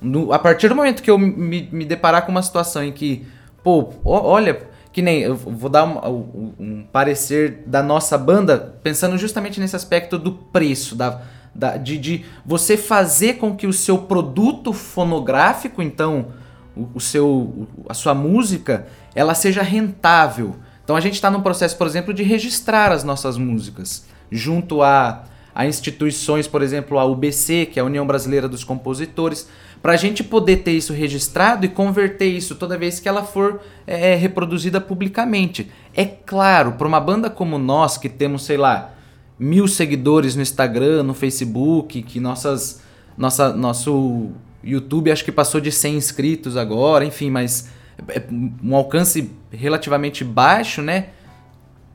[0.00, 3.26] No, a partir do momento que eu me, me deparar com uma situação em que,
[3.62, 9.18] pô, olha, que nem eu vou dar um, um, um, parecer da nossa banda pensando
[9.18, 11.20] justamente nesse aspecto do preço, da,
[11.52, 16.28] da, de, de você fazer com que o seu produto fonográfico, então
[16.76, 20.54] o, o seu, a sua música, ela seja rentável.
[20.84, 25.24] Então a gente está num processo, por exemplo, de registrar as nossas músicas junto a
[25.54, 29.48] a instituições, por exemplo, a UBC, que é a União Brasileira dos Compositores,
[29.84, 33.60] para a gente poder ter isso registrado e converter isso toda vez que ela for
[33.86, 35.70] é, reproduzida publicamente.
[35.94, 38.94] É claro, para uma banda como nós, que temos, sei lá,
[39.38, 42.80] mil seguidores no Instagram, no Facebook, que nossas,
[43.14, 44.30] nossa, nosso
[44.62, 47.68] YouTube acho que passou de 100 inscritos agora, enfim, mas
[48.08, 48.22] é
[48.62, 51.08] um alcance relativamente baixo, né?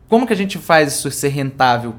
[0.08, 1.96] Como que a gente faz isso ser rentável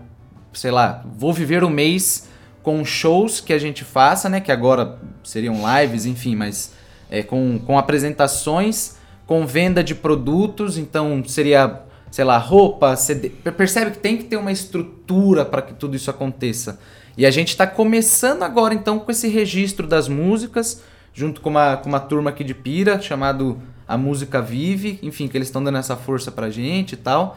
[0.52, 2.28] sei lá, vou viver um mês
[2.62, 4.40] com shows que a gente faça, né?
[4.40, 6.72] Que agora seriam lives, enfim, mas
[7.10, 8.96] é, com, com apresentações,
[9.26, 13.30] com venda de produtos, então seria, sei lá, roupa, CD.
[13.30, 16.78] Percebe que tem que ter uma estrutura para que tudo isso aconteça.
[17.16, 21.76] E a gente está começando agora, então, com esse registro das músicas, junto com uma,
[21.76, 25.78] com uma turma aqui de Pira, chamado A Música Vive, enfim, que eles estão dando
[25.78, 27.36] essa força pra gente e tal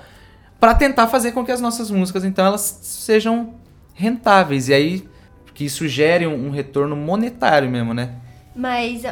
[0.63, 3.55] para tentar fazer com que as nossas músicas então elas sejam
[3.93, 5.09] rentáveis e aí
[5.53, 8.15] que isso gere um, um retorno monetário mesmo, né?
[8.55, 9.03] Mas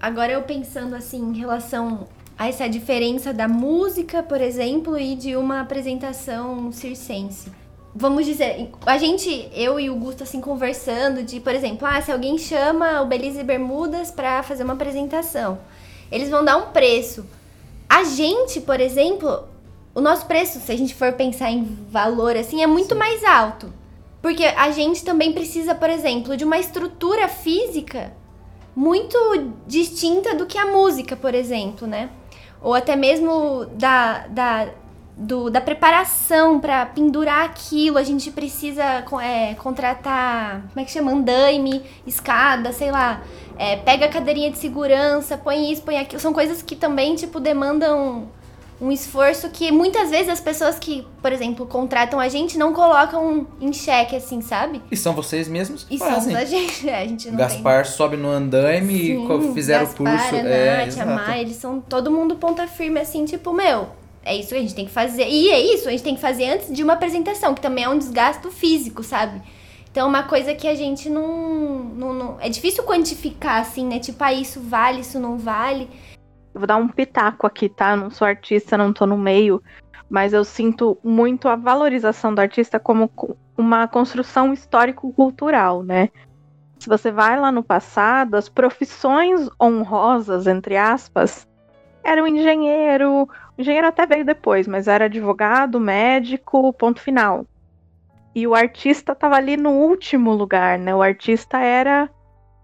[0.00, 2.06] agora eu pensando assim em relação
[2.38, 7.50] a essa diferença da música, por exemplo, e de uma apresentação circense.
[7.94, 12.10] Vamos dizer, a gente, eu e o Gusto, assim, conversando de, por exemplo, ah, se
[12.10, 15.60] alguém chama o Belize Bermudas para fazer uma apresentação,
[16.10, 17.24] eles vão dar um preço.
[17.88, 19.44] A gente, por exemplo,
[19.94, 22.98] o nosso preço, se a gente for pensar em valor assim, é muito Sim.
[22.98, 23.72] mais alto.
[24.24, 28.10] Porque a gente também precisa, por exemplo, de uma estrutura física
[28.74, 29.18] muito
[29.66, 32.08] distinta do que a música, por exemplo, né?
[32.62, 34.68] Ou até mesmo da, da,
[35.14, 37.98] do, da preparação para pendurar aquilo.
[37.98, 41.12] A gente precisa é, contratar, como é que chama?
[41.12, 43.22] Andaime, escada, sei lá.
[43.58, 46.18] É, pega a cadeirinha de segurança, põe isso, põe aquilo.
[46.18, 48.30] São coisas que também, tipo, demandam
[48.80, 53.46] um esforço que muitas vezes as pessoas que, por exemplo, contratam a gente não colocam
[53.60, 54.82] em xeque, assim, sabe?
[54.90, 56.32] E são vocês mesmos que e fazem.
[56.32, 57.92] São a gente, é, a gente não Gaspar tem...
[57.92, 60.34] sobe no andaime Sim, e fizeram Gaspar, o curso.
[60.34, 61.10] Nath, é, exato.
[61.10, 63.88] a Mai, eles são todo mundo ponta firme, assim, tipo, meu,
[64.24, 65.28] é isso que a gente tem que fazer.
[65.28, 67.88] E é isso, a gente tem que fazer antes de uma apresentação, que também é
[67.88, 69.40] um desgasto físico, sabe?
[69.90, 72.36] Então, uma coisa que a gente não, não, não...
[72.40, 74.00] É difícil quantificar, assim, né?
[74.00, 75.88] Tipo, ah, isso vale, isso não vale.
[76.54, 77.96] Vou dar um pitaco aqui, tá?
[77.96, 79.60] Não sou artista, não tô no meio,
[80.08, 83.10] mas eu sinto muito a valorização do artista como
[83.58, 86.10] uma construção histórico-cultural, né?
[86.78, 91.48] Se você vai lá no passado, as profissões honrosas, entre aspas,
[92.04, 97.46] eram engenheiro, engenheiro até veio depois, mas era advogado, médico, ponto final.
[98.34, 100.94] E o artista estava ali no último lugar, né?
[100.94, 102.10] O artista era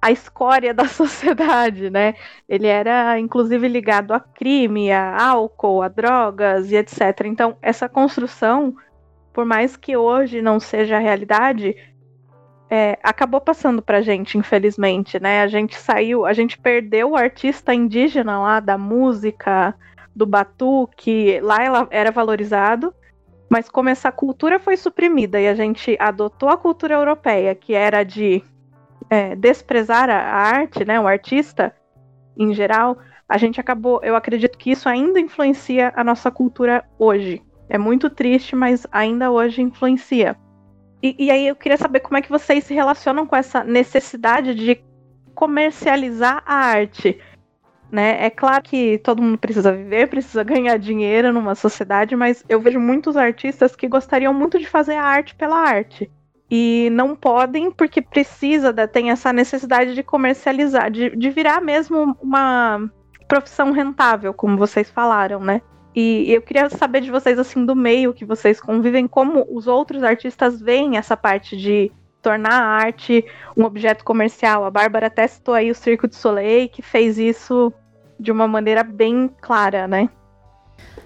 [0.01, 2.15] a escória da sociedade, né?
[2.49, 7.27] Ele era inclusive ligado a crime, a álcool, a drogas e etc.
[7.27, 8.75] Então, essa construção,
[9.33, 11.77] por mais que hoje não seja a realidade,
[12.71, 15.43] é, acabou passando pra gente, infelizmente, né?
[15.43, 19.75] A gente saiu, a gente perdeu o artista indígena lá da música,
[20.15, 22.95] do batuque, lá ela era valorizado,
[23.49, 28.05] mas como essa cultura foi suprimida e a gente adotou a cultura europeia, que era
[28.05, 28.43] de
[29.11, 31.75] é, desprezar a, arte, né, o artista
[32.38, 32.96] em geral,
[33.29, 37.42] a gente acabou, eu acredito que isso ainda influencia a nossa cultura hoje.
[37.68, 40.37] É muito triste, mas ainda hoje influencia.
[41.03, 44.55] E, e, aí eu queria saber como é que vocês se relacionam com essa necessidade
[44.55, 44.83] de
[45.35, 47.18] comercializar a arte.
[47.90, 48.25] Né?
[48.25, 52.79] É claro que todo mundo precisa viver, precisa ganhar dinheiro numa sociedade, mas eu vejo
[52.79, 56.11] muitos artistas que gostariam muito de fazer a arte pela arte
[56.51, 62.91] e não podem porque precisa, tem essa necessidade de comercializar, de, de virar mesmo uma
[63.29, 65.63] profissão rentável, como vocês falaram, né?
[65.95, 70.03] E eu queria saber de vocês, assim, do meio que vocês convivem, como os outros
[70.03, 73.25] artistas veem essa parte de tornar a arte
[73.57, 74.65] um objeto comercial.
[74.65, 77.73] A Bárbara até citou aí o Circo de Soleil, que fez isso
[78.19, 80.09] de uma maneira bem clara, né?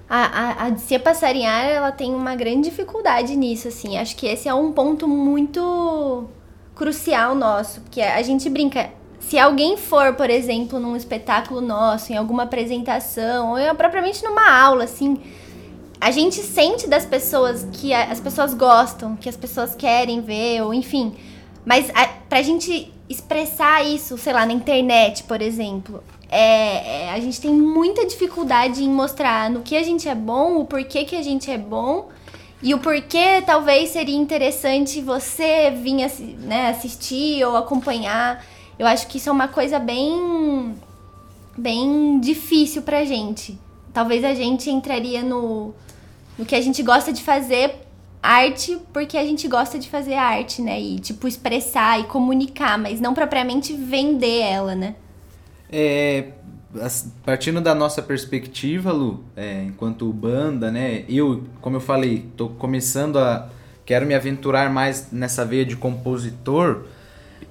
[0.09, 3.97] A, a, a Cia Passarinhar, ela tem uma grande dificuldade nisso, assim.
[3.97, 6.29] Acho que esse é um ponto muito
[6.75, 8.91] crucial nosso, porque a gente brinca.
[9.21, 14.85] Se alguém for, por exemplo, num espetáculo nosso, em alguma apresentação, ou propriamente numa aula,
[14.85, 15.19] assim,
[15.99, 20.75] a gente sente das pessoas que as pessoas gostam, que as pessoas querem ver, ou
[20.75, 21.17] enfim.
[21.65, 26.03] Mas a, pra gente expressar isso, sei lá, na internet, por exemplo,
[26.37, 30.59] é, é, a gente tem muita dificuldade em mostrar no que a gente é bom,
[30.59, 32.09] o porquê que a gente é bom
[32.61, 35.95] e o porquê talvez seria interessante você vir
[36.41, 38.45] né, assistir ou acompanhar.
[38.77, 40.75] Eu acho que isso é uma coisa bem,
[41.57, 43.57] bem difícil pra gente.
[43.93, 45.73] Talvez a gente entraria no,
[46.37, 47.77] no que a gente gosta de fazer
[48.21, 50.81] arte porque a gente gosta de fazer arte, né?
[50.81, 54.97] E, tipo, expressar e comunicar, mas não propriamente vender ela, né?
[55.77, 56.29] É,
[57.25, 61.05] partindo da nossa perspectiva, Lu, é, enquanto banda, né?
[61.09, 63.49] Eu, como eu falei, tô começando a...
[63.85, 66.85] Quero me aventurar mais nessa veia de compositor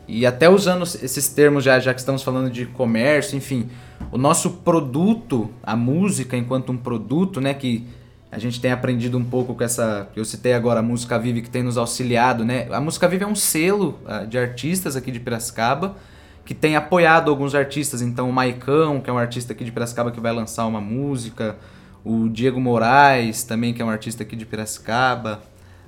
[0.07, 3.69] e até usando esses termos já, já que estamos falando de comércio, enfim,
[4.09, 7.85] o nosso produto, a música enquanto um produto, né, que
[8.31, 10.07] a gente tem aprendido um pouco com essa.
[10.15, 12.67] Eu citei agora a Música Vive que tem nos auxiliado, né?
[12.71, 15.97] A Música Vive é um selo uh, de artistas aqui de Piracicaba
[16.45, 18.01] que tem apoiado alguns artistas.
[18.01, 21.57] Então, o Maicão, que é um artista aqui de Piracicaba que vai lançar uma música.
[22.03, 25.41] O Diego Moraes, também, que é um artista aqui de Piracicaba.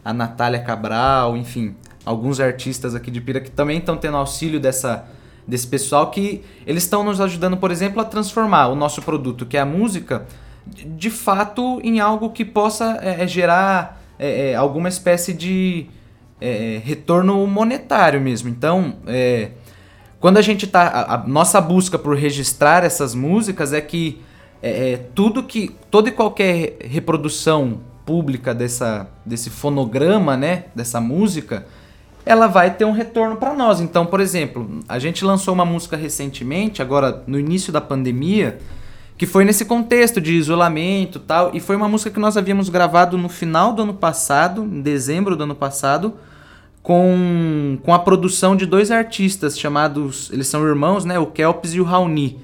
[0.04, 1.76] A Natália Cabral, enfim.
[2.06, 5.06] Alguns artistas aqui de Pira que também estão tendo auxílio dessa,
[5.48, 9.58] desse pessoal que eles estão nos ajudando, por exemplo, a transformar o nosso produto, que
[9.58, 10.26] é a música,
[10.66, 15.88] de fato em algo que possa é, é, gerar é, é, alguma espécie de
[16.40, 18.50] é, retorno monetário mesmo.
[18.50, 19.52] Então, é,
[20.26, 20.88] quando a gente tá.
[20.88, 24.20] A, a, nossa busca por registrar essas músicas é que
[25.14, 25.76] tudo que.
[25.92, 30.64] toda e qualquer reprodução pública dessa, desse fonograma, né?
[30.74, 31.68] Dessa música,
[32.26, 33.80] ela vai ter um retorno para nós.
[33.80, 38.58] Então, por exemplo, a gente lançou uma música recentemente, agora no início da pandemia
[39.20, 43.16] que foi nesse contexto de isolamento tal, e foi uma música que nós havíamos gravado
[43.16, 46.16] no final do ano passado, em dezembro do ano passado,
[46.86, 51.82] com, com a produção de dois artistas chamados, eles são irmãos, né, o Kelps e
[51.82, 52.40] o Raoni.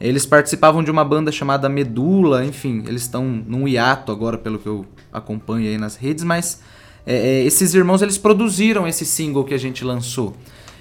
[0.00, 4.66] Eles participavam de uma banda chamada Medula, enfim, eles estão num hiato agora, pelo que
[4.66, 6.62] eu acompanho aí nas redes, mas
[7.06, 10.34] é, é esses irmãos eles produziram esse single que a gente lançou.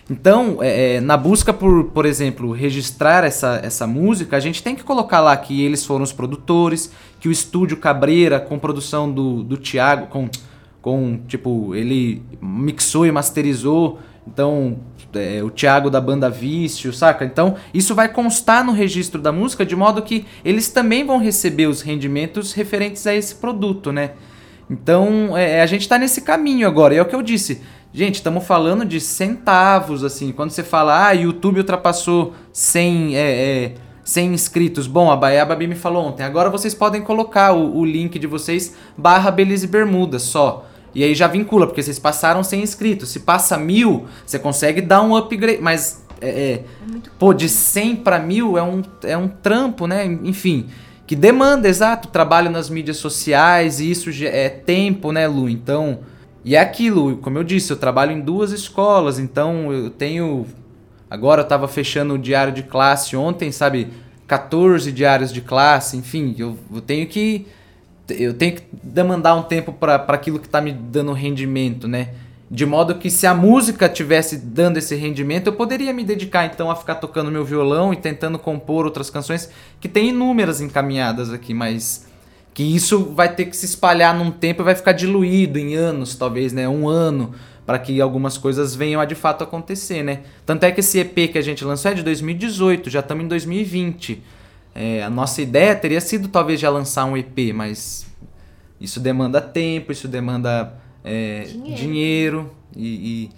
[0.09, 4.73] Então, é, é, na busca por, por exemplo, registrar essa, essa música, a gente tem
[4.73, 9.43] que colocar lá que eles foram os produtores, que o estúdio Cabreira, com produção do,
[9.43, 10.29] do Thiago, com,
[10.81, 14.77] com, tipo, ele mixou e masterizou, então,
[15.13, 17.25] é, o Thiago da banda Vício, saca?
[17.25, 21.67] Então, isso vai constar no registro da música, de modo que eles também vão receber
[21.67, 24.11] os rendimentos referentes a esse produto, né?
[24.69, 27.61] Então, é, a gente tá nesse caminho agora, e é o que eu disse
[27.93, 30.31] Gente, estamos falando de centavos, assim.
[30.31, 34.87] Quando você fala, ah, YouTube ultrapassou 100, é, é, 100 inscritos.
[34.87, 36.23] Bom, a Bahia Babi me falou ontem.
[36.23, 40.67] Agora vocês podem colocar o, o link de vocês barra Belize Bermuda só.
[40.93, 43.09] E aí já vincula, porque vocês passaram 100 inscritos.
[43.09, 45.61] Se passa mil, você consegue dar um upgrade.
[45.61, 46.63] Mas, é, é, é
[47.17, 50.05] pô, de 100 para mil é um, é um trampo, né?
[50.05, 50.67] Enfim,
[51.07, 53.79] que demanda, exato, trabalho nas mídias sociais.
[53.79, 55.49] E isso é tempo, né, Lu?
[55.49, 55.99] Então
[56.43, 60.47] e é aquilo, como eu disse, eu trabalho em duas escolas, então eu tenho.
[61.09, 63.89] Agora eu estava fechando o diário de classe ontem, sabe?
[64.25, 67.45] 14 diários de classe, enfim, eu, eu tenho que.
[68.17, 72.09] Eu tenho que demandar um tempo para aquilo que está me dando rendimento, né?
[72.49, 76.69] De modo que se a música tivesse dando esse rendimento, eu poderia me dedicar então
[76.69, 81.53] a ficar tocando meu violão e tentando compor outras canções que tem inúmeras encaminhadas aqui,
[81.53, 82.05] mas
[82.53, 86.15] que isso vai ter que se espalhar num tempo e vai ficar diluído em anos,
[86.15, 86.67] talvez, né?
[86.67, 87.33] Um ano,
[87.65, 90.23] para que algumas coisas venham a de fato acontecer, né?
[90.45, 93.27] Tanto é que esse EP que a gente lançou é de 2018, já estamos em
[93.29, 94.21] 2020.
[94.75, 98.10] É, a nossa ideia teria sido talvez já lançar um EP, mas
[98.81, 100.73] isso demanda tempo, isso demanda
[101.03, 103.29] é, dinheiro, dinheiro e,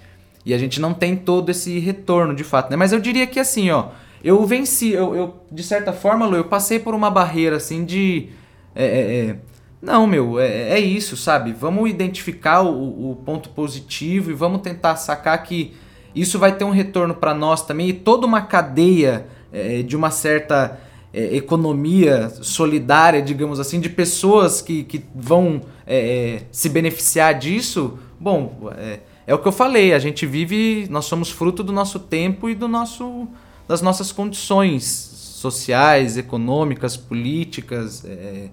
[0.46, 2.78] e, e, a gente não tem todo esse retorno de fato, né?
[2.78, 3.89] Mas eu diria que assim, ó,
[4.24, 8.30] eu venci, eu, eu de certa forma, Lu, eu passei por uma barreira assim de
[8.74, 9.36] é, é, é,
[9.82, 11.52] não, meu, é, é, isso, sabe?
[11.52, 15.74] Vamos identificar o, o, ponto positivo e vamos tentar sacar que
[16.16, 20.10] isso vai ter um retorno para nós também e toda uma cadeia é, de uma
[20.10, 20.80] certa
[21.14, 27.99] é, economia solidária, digamos assim, de pessoas que, que vão é, é, se beneficiar disso,
[28.20, 31.99] bom, é, é, o que eu falei, a gente vive, nós somos fruto do nosso
[31.99, 33.28] tempo e do nosso,
[33.68, 38.49] das nossas condições sociais, econômicas, políticas, é,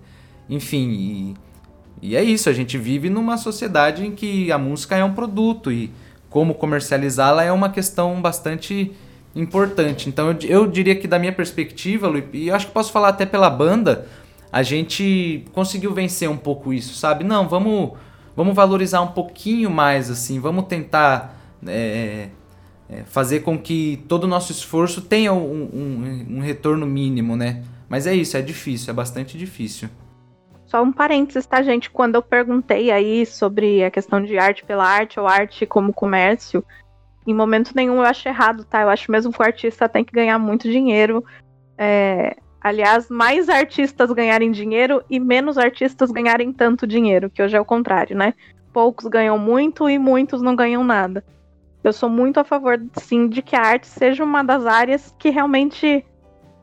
[0.48, 1.34] enfim, e,
[2.02, 5.72] e é isso, a gente vive numa sociedade em que a música é um produto
[5.72, 5.90] e
[6.28, 8.92] como comercializá-la é uma questão bastante
[9.34, 10.08] importante.
[10.08, 13.48] Então eu, eu diria que da minha perspectiva, e acho que posso falar até pela
[13.48, 14.06] banda,
[14.52, 17.24] a gente conseguiu vencer um pouco isso, sabe?
[17.24, 17.92] Não, vamos,
[18.34, 22.28] vamos valorizar um pouquinho mais, assim, vamos tentar é,
[22.88, 27.62] é, fazer com que todo o nosso esforço tenha um, um, um retorno mínimo, né?
[27.88, 29.88] Mas é isso, é difícil, é bastante difícil.
[30.66, 31.90] Só um parênteses, tá, gente?
[31.90, 36.64] Quando eu perguntei aí sobre a questão de arte pela arte ou arte como comércio,
[37.26, 38.82] em momento nenhum eu acho errado, tá?
[38.82, 41.24] Eu acho mesmo que o artista tem que ganhar muito dinheiro.
[41.76, 47.60] É, aliás, mais artistas ganharem dinheiro e menos artistas ganharem tanto dinheiro, que hoje é
[47.60, 48.34] o contrário, né?
[48.72, 51.24] Poucos ganham muito e muitos não ganham nada.
[51.82, 55.30] Eu sou muito a favor, sim, de que a arte seja uma das áreas que
[55.30, 56.04] realmente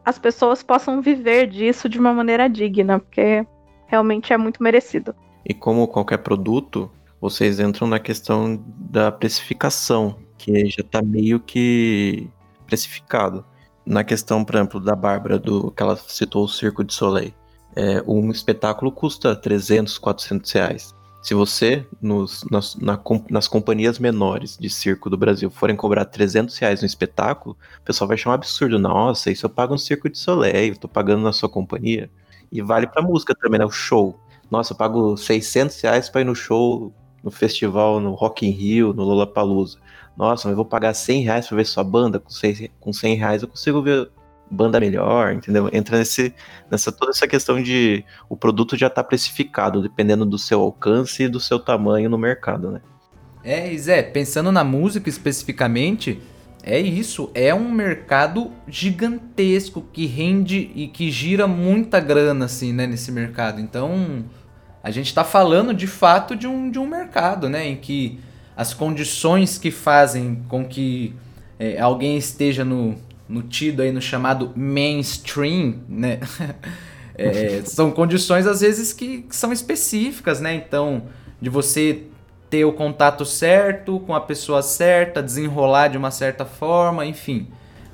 [0.05, 3.45] as pessoas possam viver disso de uma maneira digna, porque
[3.87, 5.13] realmente é muito merecido.
[5.43, 6.89] E como qualquer produto,
[7.19, 12.29] vocês entram na questão da precificação que já está meio que
[12.65, 13.43] precificado.
[13.85, 17.33] Na questão, por exemplo, da Bárbara, do, que ela citou o Circo de Soleil.
[17.75, 20.95] É, um espetáculo custa 300, 400 reais.
[21.21, 26.57] Se você, nos, nas, na, nas companhias menores de circo do Brasil, forem cobrar 300
[26.57, 28.79] reais no espetáculo, o pessoal vai achar um absurdo.
[28.79, 32.09] Nossa, isso eu pago no Circo de Soleil, eu tô pagando na sua companhia.
[32.51, 33.65] E vale pra música também, né?
[33.65, 34.19] O show.
[34.49, 38.93] Nossa, eu pago 600 reais pra ir no show, no festival, no Rock in Rio,
[38.93, 39.77] no Lollapalooza
[40.17, 43.15] nossa, mas eu vou pagar 100 reais pra ver sua banda, com 100, com 100
[43.15, 44.09] reais eu consigo ver
[44.49, 45.69] banda melhor, entendeu?
[45.71, 46.33] Entra nesse,
[46.71, 51.27] nessa toda essa questão de o produto já tá precificado, dependendo do seu alcance e
[51.27, 52.81] do seu tamanho no mercado, né?
[53.43, 56.19] É, Zé, pensando na música especificamente,
[56.63, 62.87] é isso, é um mercado gigantesco que rende e que gira muita grana, assim, né,
[62.87, 63.61] nesse mercado.
[63.61, 64.25] Então,
[64.83, 68.19] a gente tá falando de fato de um, de um mercado, né, em que
[68.57, 71.13] as condições que fazem com que
[71.59, 72.95] é, alguém esteja no,
[73.29, 76.19] no tido aí no chamado mainstream, né?
[77.13, 80.55] é, são condições às vezes que, que, são específicas, né?
[80.55, 81.03] Então,
[81.39, 82.05] de você
[82.49, 87.47] ter o contato certo com a pessoa certa, desenrolar de uma certa forma, enfim.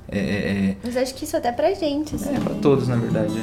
[0.10, 0.78] É, é, é.
[0.82, 2.34] Mas acho que isso até pra gente, assim.
[2.36, 3.34] É, pra todos, na verdade.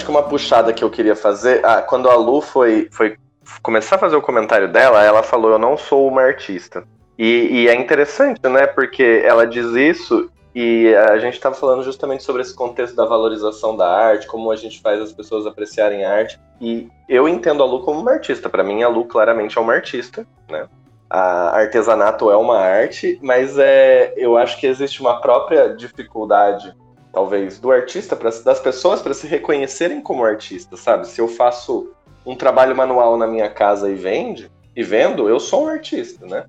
[0.00, 1.64] Acho que uma puxada que eu queria fazer.
[1.64, 3.16] Ah, quando a Lu foi, foi
[3.62, 6.84] começar a fazer o comentário dela, ela falou: Eu não sou uma artista.
[7.18, 8.66] E, e é interessante, né?
[8.66, 13.76] Porque ela diz isso e a gente estava falando justamente sobre esse contexto da valorização
[13.76, 16.40] da arte, como a gente faz as pessoas apreciarem a arte.
[16.60, 18.48] E eu entendo a Lu como uma artista.
[18.48, 20.66] Para mim, a Lu claramente é uma artista, né?
[21.10, 26.74] A artesanato é uma arte, mas é, eu acho que existe uma própria dificuldade
[27.12, 31.08] talvez, do artista, pra, das pessoas para se reconhecerem como artista, sabe?
[31.08, 31.92] Se eu faço
[32.24, 36.44] um trabalho manual na minha casa e vende, e vendo, eu sou um artista, né?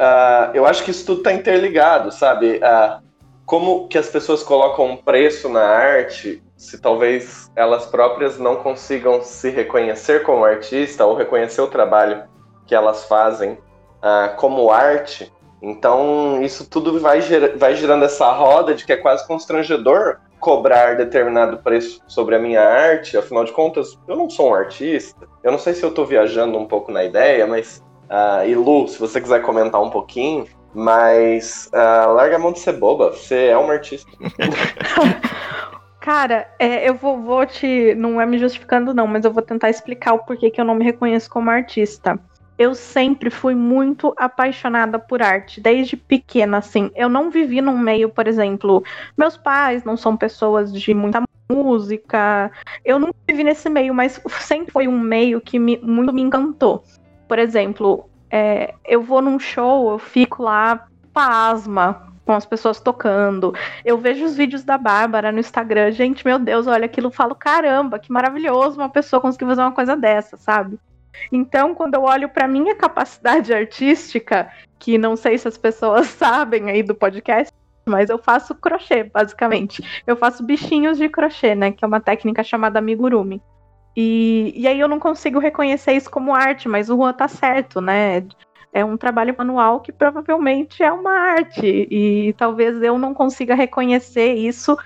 [0.00, 2.58] Uh, eu acho que isso tudo está interligado, sabe?
[2.58, 3.02] Uh,
[3.44, 9.22] como que as pessoas colocam um preço na arte, se talvez elas próprias não consigam
[9.22, 12.24] se reconhecer como artista ou reconhecer o trabalho
[12.66, 15.32] que elas fazem uh, como arte,
[15.62, 20.96] então, isso tudo vai, ger vai girando essa roda de que é quase constrangedor cobrar
[20.96, 23.16] determinado preço sobre a minha arte.
[23.16, 25.28] Afinal de contas, eu não sou um artista.
[25.42, 27.84] Eu não sei se eu estou viajando um pouco na ideia, mas.
[28.08, 32.58] Uh, e Lu, se você quiser comentar um pouquinho, mas uh, larga a mão de
[32.58, 34.10] ser boba, você é uma artista.
[36.00, 37.94] Cara, é, eu vou, vou, te.
[37.94, 40.74] Não é me justificando, não, mas eu vou tentar explicar o porquê que eu não
[40.74, 42.18] me reconheço como artista
[42.60, 46.90] eu sempre fui muito apaixonada por arte, desde pequena, assim.
[46.94, 48.84] Eu não vivi num meio, por exemplo,
[49.16, 52.52] meus pais não são pessoas de muita música.
[52.84, 56.84] Eu nunca vivi nesse meio, mas sempre foi um meio que me, muito me encantou.
[57.26, 63.54] Por exemplo, é, eu vou num show, eu fico lá pasma com as pessoas tocando.
[63.82, 65.92] Eu vejo os vídeos da Bárbara no Instagram.
[65.92, 69.96] Gente, meu Deus, olha aquilo, falo, caramba, que maravilhoso uma pessoa conseguir fazer uma coisa
[69.96, 70.78] dessa, sabe?
[71.30, 76.70] Então, quando eu olho para minha capacidade artística, que não sei se as pessoas sabem
[76.70, 77.52] aí do podcast,
[77.86, 79.82] mas eu faço crochê, basicamente.
[80.06, 81.72] Eu faço bichinhos de crochê, né?
[81.72, 83.42] Que é uma técnica chamada amigurumi.
[83.96, 87.80] E, e aí eu não consigo reconhecer isso como arte, mas o Juan tá certo,
[87.80, 88.24] né?
[88.72, 91.88] É um trabalho manual que provavelmente é uma arte.
[91.90, 94.76] E talvez eu não consiga reconhecer isso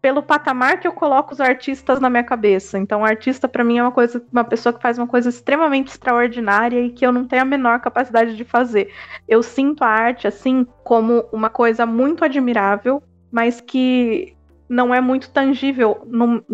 [0.00, 2.78] pelo patamar que eu coloco os artistas na minha cabeça.
[2.78, 6.80] Então, artista para mim é uma coisa, uma pessoa que faz uma coisa extremamente extraordinária
[6.80, 8.92] e que eu não tenho a menor capacidade de fazer.
[9.26, 14.36] Eu sinto a arte assim como uma coisa muito admirável, mas que
[14.68, 16.44] não é muito tangível no,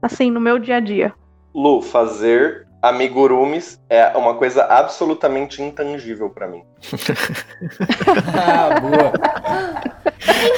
[0.00, 1.12] assim no meu dia a dia.
[1.54, 6.62] Lu, fazer amigurumis é uma coisa absolutamente intangível para mim.
[8.34, 9.12] ah, boa.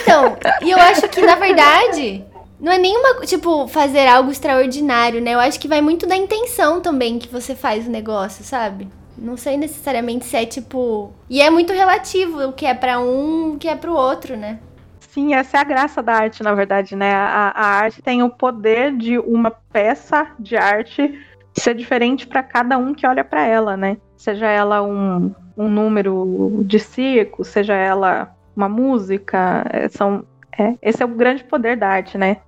[0.01, 2.25] Então, e eu acho que na verdade
[2.59, 5.35] não é nenhuma, tipo, fazer algo extraordinário, né?
[5.35, 8.89] Eu acho que vai muito da intenção também que você faz o negócio, sabe?
[9.17, 11.13] Não sei necessariamente se é tipo.
[11.29, 14.59] E é muito relativo o que é para um, o que é pro outro, né?
[15.01, 17.15] Sim, essa é a graça da arte, na verdade, né?
[17.15, 21.19] A, a arte tem o poder de uma peça de arte
[21.55, 23.97] ser diferente para cada um que olha para ela, né?
[24.17, 30.25] Seja ela um, um número de circo, seja ela uma música, é, são
[30.59, 32.39] é, esse é o grande poder da arte, né?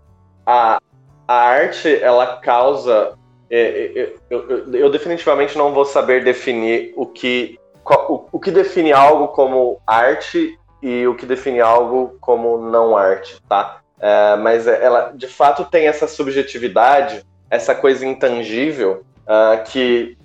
[0.47, 0.81] A,
[1.27, 3.15] a arte, ela causa.
[3.51, 8.41] É, é, é eu, eu, eu, definitivamente não vou saber definir o que, o, o
[8.41, 13.81] que define algo como arte e o que define algo como não arte, tá?
[14.01, 20.17] É, mas ela, de fato, tem essa subjetividade, essa coisa intangível uh, que,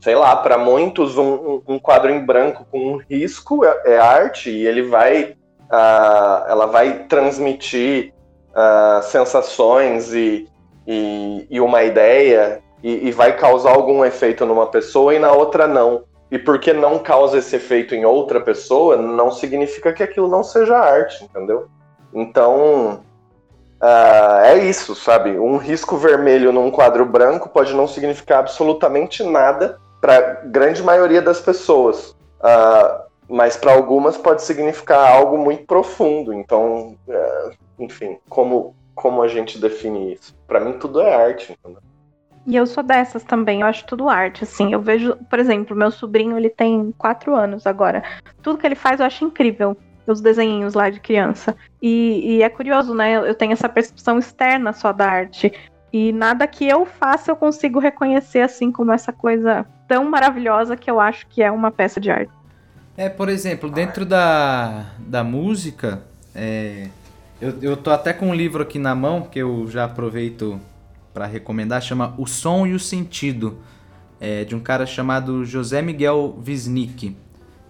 [0.00, 4.50] sei lá, para muitos um, um, quadro em branco com um risco é, é arte
[4.50, 5.36] e ele vai
[5.72, 8.12] uh, ela vai transmitir
[8.50, 10.46] uh, sensações e,
[10.86, 15.66] e, e, uma ideia e, e, vai causar algum efeito numa pessoa e na outra
[15.66, 16.04] não.
[16.30, 20.76] E porque não causa esse efeito em outra pessoa, não significa que aquilo não seja
[20.76, 21.68] arte, entendeu?
[22.12, 23.02] Então,
[23.82, 25.38] uh, é isso, sabe?
[25.38, 31.20] Um risco vermelho num quadro branco pode não significar absolutamente nada para a grande maioria
[31.20, 32.16] das pessoas.
[32.40, 36.34] Uh, mas para algumas pode significar algo muito profundo.
[36.34, 40.36] Então, é, enfim, como, como a gente define isso?
[40.46, 41.58] Para mim, tudo é arte.
[42.46, 44.74] E eu sou dessas também, eu acho tudo arte, assim.
[44.74, 48.02] Eu vejo, por exemplo, meu sobrinho, ele tem quatro anos agora.
[48.42, 49.74] Tudo que ele faz eu acho incrível.
[50.06, 51.56] Os desenhinhos lá de criança.
[51.80, 53.14] E, e é curioso, né?
[53.14, 55.50] Eu tenho essa percepção externa só da arte.
[55.90, 60.90] E nada que eu faça eu consigo reconhecer assim como essa coisa tão maravilhosa que
[60.90, 62.41] eu acho que é uma peça de arte.
[62.96, 66.02] É, por exemplo, dentro da, da música,
[66.34, 66.88] é,
[67.40, 70.60] eu, eu tô até com um livro aqui na mão que eu já aproveito
[71.14, 73.58] para recomendar, chama O Som e o Sentido,
[74.20, 77.16] é, de um cara chamado José Miguel Wisnik.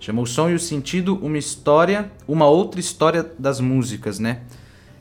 [0.01, 4.41] Chama O Som e o Sentido, uma história, uma outra história das músicas, né?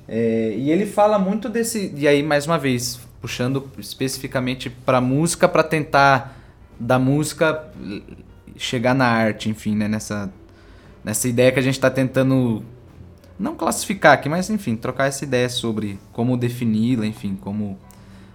[0.08, 1.92] É, e ele fala muito desse.
[1.96, 6.38] E aí, mais uma vez, puxando especificamente para música, para tentar
[6.80, 7.72] da música
[8.62, 9.88] chegar na arte, enfim, né?
[9.88, 10.32] Nessa,
[11.04, 12.64] nessa ideia que a gente está tentando
[13.38, 17.78] não classificar aqui, mas enfim, trocar essa ideia sobre como defini-la, enfim, como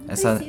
[0.09, 0.41] essa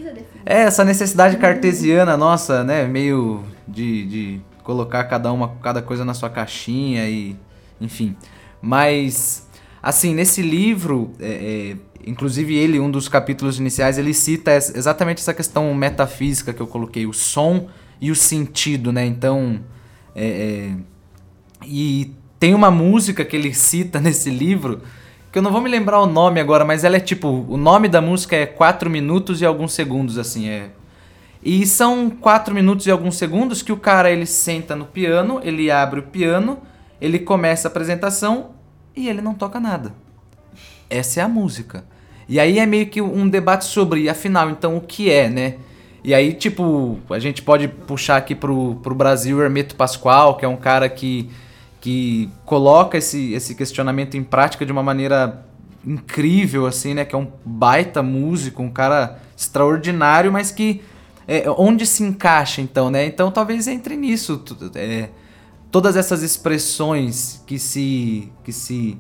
[0.46, 6.14] é essa necessidade cartesiana nossa, né, meio de, de colocar cada uma cada coisa na
[6.14, 7.36] sua caixinha e
[7.80, 8.16] enfim,
[8.60, 9.48] mas
[9.82, 15.34] assim nesse livro, é, é, inclusive ele um dos capítulos iniciais ele cita exatamente essa
[15.34, 17.68] questão metafísica que eu coloquei, o som
[18.00, 19.06] e o sentido, né?
[19.06, 19.60] Então,
[20.16, 20.76] é, é,
[21.66, 24.82] e tem uma música que ele cita nesse livro
[25.32, 27.88] que eu não vou me lembrar o nome agora, mas ela é tipo o nome
[27.88, 30.72] da música é 4 minutos e alguns segundos, assim é.
[31.44, 35.70] E são 4 minutos e alguns segundos que o cara ele senta no piano, ele
[35.70, 36.60] abre o piano,
[37.00, 38.52] ele começa a apresentação
[38.96, 39.94] e ele não toca nada.
[40.90, 41.86] Essa é a música.
[42.28, 45.58] E aí é meio que um debate sobre, afinal, então o que é, né?
[46.08, 50.46] E aí, tipo, a gente pode puxar aqui pro, pro Brasil o Hermeto Pascoal, que
[50.46, 51.30] é um cara que,
[51.82, 55.46] que coloca esse, esse questionamento em prática de uma maneira
[55.86, 57.04] incrível, assim, né?
[57.04, 60.82] Que é um baita músico, um cara extraordinário, mas que.
[61.28, 63.06] É, onde se encaixa, então, né?
[63.06, 64.42] Então talvez entre nisso.
[64.76, 65.10] É,
[65.70, 68.98] todas essas expressões que se, que se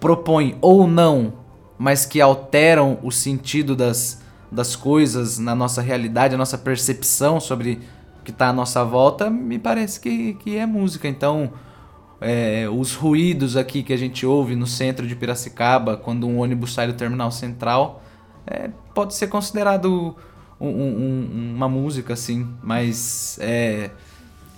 [0.00, 1.34] propõem ou não,
[1.76, 7.80] mas que alteram o sentido das das coisas na nossa realidade, a nossa percepção sobre
[8.20, 11.06] o que está à nossa volta, me parece que, que é música.
[11.08, 11.52] Então,
[12.20, 16.74] é, os ruídos aqui que a gente ouve no centro de Piracicaba, quando um ônibus
[16.74, 18.02] sai do terminal central,
[18.46, 20.16] é, pode ser considerado
[20.60, 22.48] um, um, uma música, assim.
[22.62, 23.90] Mas é,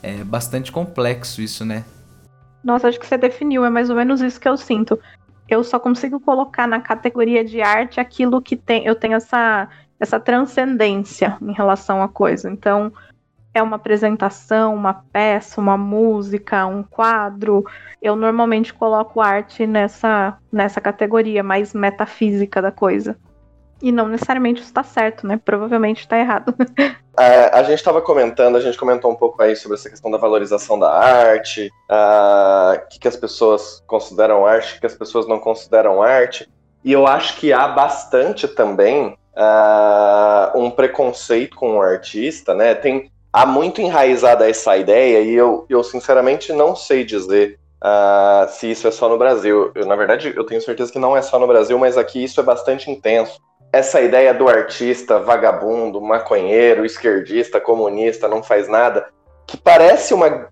[0.02, 1.84] é bastante complexo isso, né?
[2.62, 4.98] Nossa, acho que você definiu, é mais ou menos isso que eu sinto.
[5.50, 8.86] Eu só consigo colocar na categoria de arte aquilo que tem.
[8.86, 12.48] Eu tenho essa, essa transcendência em relação à coisa.
[12.48, 12.92] Então,
[13.52, 17.64] é uma apresentação, uma peça, uma música, um quadro.
[18.00, 23.18] Eu normalmente coloco arte nessa, nessa categoria mais metafísica da coisa.
[23.82, 25.40] E não necessariamente está certo, né?
[25.42, 26.54] Provavelmente está errado.
[27.18, 30.16] É, a gente estava comentando, a gente comentou um pouco aí sobre essa questão da
[30.16, 35.38] valorização da arte, o que, que as pessoas consideram arte, o que as pessoas não
[35.38, 36.48] consideram arte.
[36.82, 42.74] E eu acho que há bastante também uh, um preconceito com o artista, né?
[42.74, 48.70] Tem, há muito enraizada essa ideia, e eu, eu sinceramente não sei dizer uh, se
[48.70, 49.72] isso é só no Brasil.
[49.74, 52.40] Eu, na verdade, eu tenho certeza que não é só no Brasil, mas aqui isso
[52.40, 53.38] é bastante intenso
[53.72, 59.06] essa ideia do artista vagabundo, maconheiro, esquerdista, comunista, não faz nada,
[59.46, 60.48] que parece uma.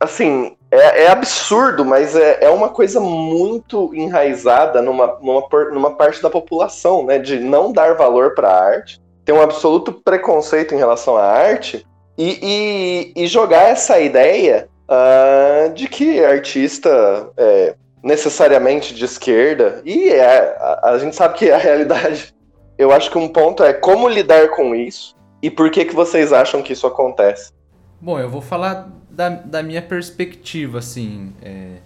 [0.00, 6.22] Assim, é, é absurdo, mas é, é, uma coisa muito enraizada numa, numa, numa parte
[6.22, 7.18] da população, né?
[7.18, 11.84] De não dar valor para a arte, ter um absoluto preconceito em relação à arte
[12.16, 20.08] e, e, e jogar essa ideia uh, de que artista é necessariamente de esquerda, e
[20.08, 22.32] é, a, a gente sabe que a realidade
[22.78, 26.32] eu acho que um ponto é como lidar com isso e por que, que vocês
[26.32, 27.52] acham que isso acontece.
[28.00, 31.32] Bom, eu vou falar da, da minha perspectiva, assim.
[31.42, 31.78] É,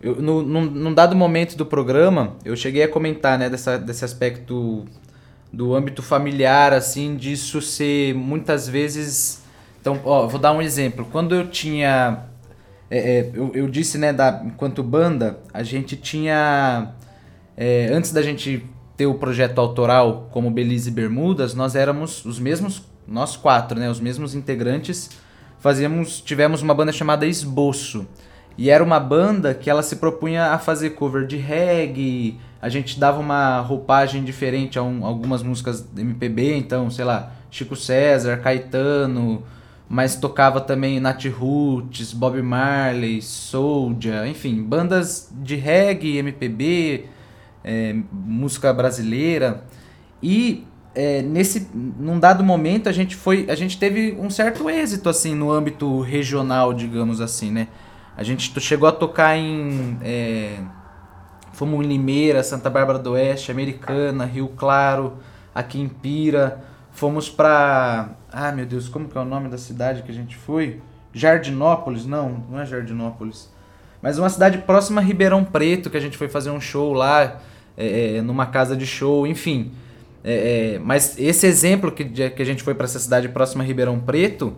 [0.00, 4.04] eu, no, num, num, dado momento do programa, eu cheguei a comentar, né, dessa, desse
[4.04, 4.84] aspecto
[5.50, 9.42] do âmbito familiar, assim, disso ser muitas vezes.
[9.80, 11.06] Então, ó, vou dar um exemplo.
[11.10, 12.24] Quando eu tinha.
[12.90, 16.92] É, é, eu, eu disse, né, da, enquanto banda, a gente tinha.
[17.56, 18.64] É, antes da gente
[18.98, 24.00] ter o projeto autoral como Belize Bermudas, nós éramos os mesmos, nós quatro, né, os
[24.00, 25.10] mesmos integrantes,
[25.60, 28.04] fazíamos, tivemos uma banda chamada Esboço.
[28.58, 32.98] E era uma banda que ela se propunha a fazer cover de reggae, a gente
[32.98, 39.44] dava uma roupagem diferente a um, algumas músicas MPB, então, sei lá, Chico César, Caetano,
[39.88, 47.04] mas tocava também Nat Roots, Bob Marley, Soulja, enfim, bandas de reggae, MPB,
[47.64, 49.64] é, música brasileira.
[50.22, 55.08] E é, nesse num dado momento a gente foi a gente teve um certo êxito
[55.08, 57.68] assim no âmbito regional digamos assim né?
[58.16, 60.58] A gente chegou a tocar em é,
[61.52, 65.18] fomos em Limeira Santa Bárbara do Oeste Americana Rio Claro
[65.54, 66.64] aqui em Pira.
[66.90, 70.36] Fomos para ah meu Deus como que é o nome da cidade que a gente
[70.36, 70.80] foi?
[71.12, 72.06] Jardinópolis?
[72.06, 73.48] Não não é Jardinópolis
[74.00, 77.40] mas uma cidade próxima a Ribeirão Preto que a gente foi fazer um show lá
[77.76, 79.72] é, é, numa casa de show, enfim.
[80.24, 83.66] É, é, mas esse exemplo que, que a gente foi para essa cidade próxima a
[83.66, 84.56] Ribeirão Preto,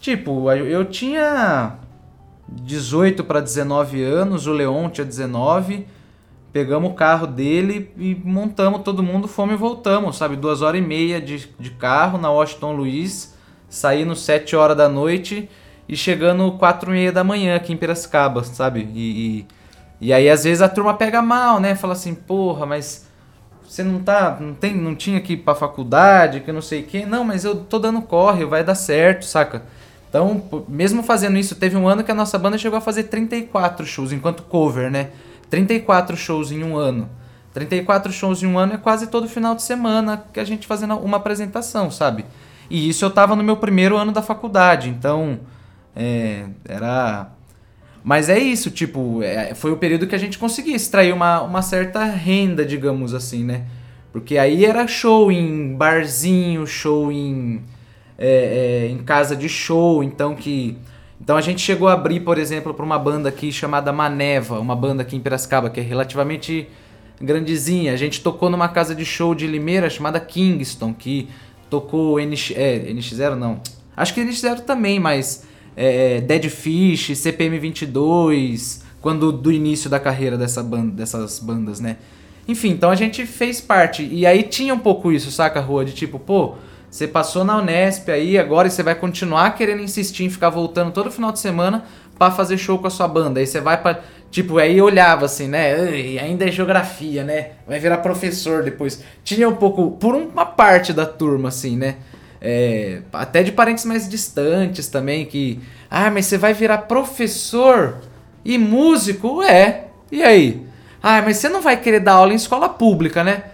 [0.00, 1.78] tipo, eu, tinha
[2.46, 5.86] 18 para 19 anos, o Leon tinha 19,
[6.52, 10.36] pegamos o carro dele e montamos todo mundo, fomos e voltamos, sabe?
[10.36, 13.34] Duas horas e meia de, de carro na Washington Luiz,
[13.68, 15.48] saindo 7 horas da noite
[15.88, 18.88] e chegando 4 e meia da manhã aqui em Piracicaba, sabe?
[18.94, 19.46] E, e
[20.00, 21.74] e aí às vezes a turma pega mal, né?
[21.74, 23.06] Fala assim, porra, mas
[23.66, 26.84] você não tá, não tem, não tinha que ir pra faculdade, que não sei o
[26.84, 27.04] quê.
[27.04, 29.62] Não, mas eu tô dando corre, vai dar certo, saca?
[30.08, 33.84] Então, mesmo fazendo isso, teve um ano que a nossa banda chegou a fazer 34
[33.84, 35.10] shows enquanto cover, né?
[35.50, 37.10] 34 shows em um ano.
[37.52, 40.96] 34 shows em um ano é quase todo final de semana que a gente fazendo
[40.96, 42.24] uma apresentação, sabe?
[42.70, 45.40] E isso eu tava no meu primeiro ano da faculdade, então
[45.98, 47.32] é, era
[48.08, 51.60] mas é isso, tipo, é, foi o período que a gente conseguia extrair uma, uma
[51.60, 53.66] certa renda, digamos assim, né?
[54.12, 57.60] Porque aí era show em barzinho, show em,
[58.16, 60.78] é, é, em casa de show, então que...
[61.20, 64.74] Então a gente chegou a abrir, por exemplo, para uma banda aqui chamada Maneva, uma
[64.74, 66.66] banda aqui em Piracicaba, que é relativamente
[67.20, 67.92] grandezinha.
[67.92, 71.28] A gente tocou numa casa de show de Limeira chamada Kingston, que
[71.68, 73.60] tocou NX, é, NX0 não.
[73.96, 75.44] Acho que NX0 também, mas
[75.78, 81.98] é, Dead Fish, CPM 22, quando do início da carreira dessa banda, dessas bandas, né?
[82.48, 84.02] Enfim, então a gente fez parte.
[84.10, 85.84] E aí tinha um pouco isso, saca, Rua?
[85.84, 86.54] De tipo, pô,
[86.90, 91.10] você passou na Unesp aí, agora você vai continuar querendo insistir em ficar voltando todo
[91.10, 91.84] final de semana
[92.18, 93.38] para fazer show com a sua banda.
[93.38, 95.74] Aí você vai para Tipo, aí olhava assim, né?
[96.20, 97.52] Ainda é geografia, né?
[97.66, 99.02] Vai virar professor depois.
[99.24, 101.96] Tinha um pouco, por uma parte da turma, assim, né?
[102.40, 105.60] É, até de parentes mais distantes também, que.
[105.90, 107.96] Ah, mas você vai virar professor
[108.44, 109.42] e músico?
[109.42, 109.86] É.
[110.10, 110.66] E aí?
[111.02, 113.44] Ah, mas você não vai querer dar aula em escola pública, né?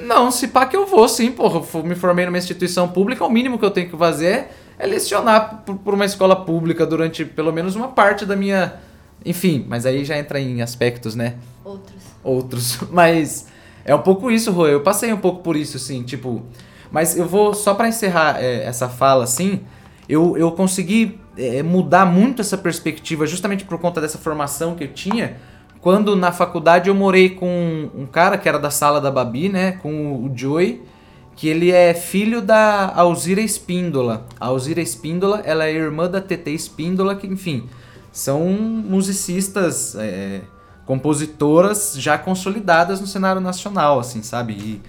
[0.00, 1.62] Não, se pá que eu vou, sim, porra.
[1.74, 5.64] Eu me formei numa instituição pública, o mínimo que eu tenho que fazer é lecionar
[5.64, 8.74] por uma escola pública durante pelo menos uma parte da minha.
[9.24, 11.34] Enfim, mas aí já entra em aspectos, né?
[11.64, 12.02] Outros.
[12.22, 12.78] Outros.
[12.92, 13.46] Mas
[13.84, 14.66] é um pouco isso, Rô.
[14.66, 16.42] Eu passei um pouco por isso, assim, tipo.
[16.94, 19.62] Mas eu vou, só para encerrar é, essa fala, assim,
[20.08, 24.92] eu, eu consegui é, mudar muito essa perspectiva justamente por conta dessa formação que eu
[24.92, 25.36] tinha
[25.80, 29.72] quando na faculdade eu morei com um cara que era da sala da Babi, né,
[29.72, 30.82] com o Joey,
[31.34, 34.28] que ele é filho da Alzira Espíndola.
[34.38, 37.68] A Alzira Espíndola, ela é irmã da TT Espíndola, que enfim,
[38.12, 40.42] são musicistas, é,
[40.86, 44.52] compositoras já consolidadas no cenário nacional, assim, sabe?
[44.52, 44.80] E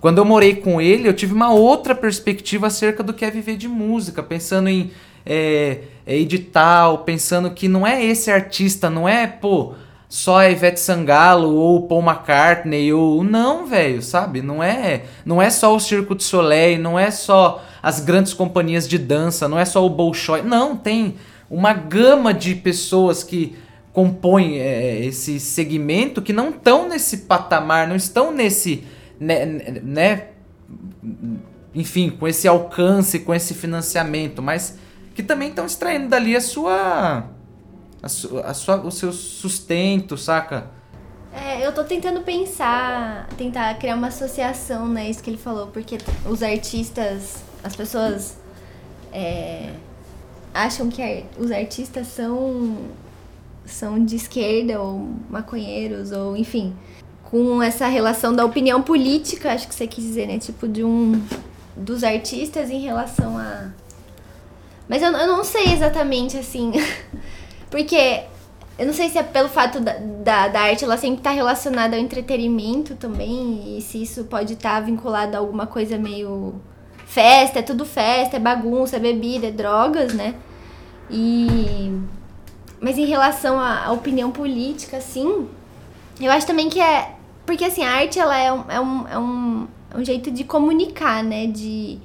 [0.00, 3.56] quando eu morei com ele, eu tive uma outra perspectiva acerca do que é viver
[3.56, 4.90] de música, pensando em
[5.26, 9.74] é, é edital, pensando que não é esse artista, não é, pô,
[10.08, 14.40] só a Ivete Sangalo ou Paul McCartney ou não, velho, sabe?
[14.40, 18.88] Não é, não é só o Circo de Soleil, não é só as grandes companhias
[18.88, 20.40] de dança, não é só o Bolshoi.
[20.40, 21.16] Não, tem
[21.50, 23.54] uma gama de pessoas que
[23.92, 28.84] compõem é, esse segmento que não estão nesse patamar, não estão nesse,
[29.18, 30.28] né, né,
[31.74, 34.78] enfim, com esse alcance, com esse financiamento, mas
[35.14, 37.24] que também estão extraindo dali a sua
[38.02, 40.70] a sua, a sua, o seu sustento, saca?
[41.32, 45.10] É, eu tô tentando pensar, tentar criar uma associação, né?
[45.10, 48.36] Isso que ele falou, porque os artistas, as pessoas
[49.12, 49.72] é,
[50.54, 52.76] acham que os artistas são,
[53.64, 56.74] são de esquerda ou maconheiros, ou enfim,
[57.30, 60.38] com essa relação da opinião política, acho que você quis dizer, né?
[60.38, 61.22] Tipo, de um.
[61.76, 63.70] dos artistas em relação a.
[64.88, 66.72] Mas eu, eu não sei exatamente assim.
[67.70, 68.22] Porque
[68.78, 71.36] eu não sei se é pelo fato da, da, da, arte ela sempre estar tá
[71.36, 76.54] relacionada ao entretenimento também, e se isso pode estar tá vinculado a alguma coisa meio
[77.04, 80.34] festa, é tudo festa, é bagunça, é bebida, é drogas, né?
[81.10, 82.00] E
[82.80, 85.48] mas em relação à, à opinião política, assim,
[86.20, 87.17] eu acho também que é
[87.48, 90.44] porque assim a arte ela é um, é um, é um, é um jeito de
[90.44, 91.46] comunicar, né?
[91.46, 91.98] De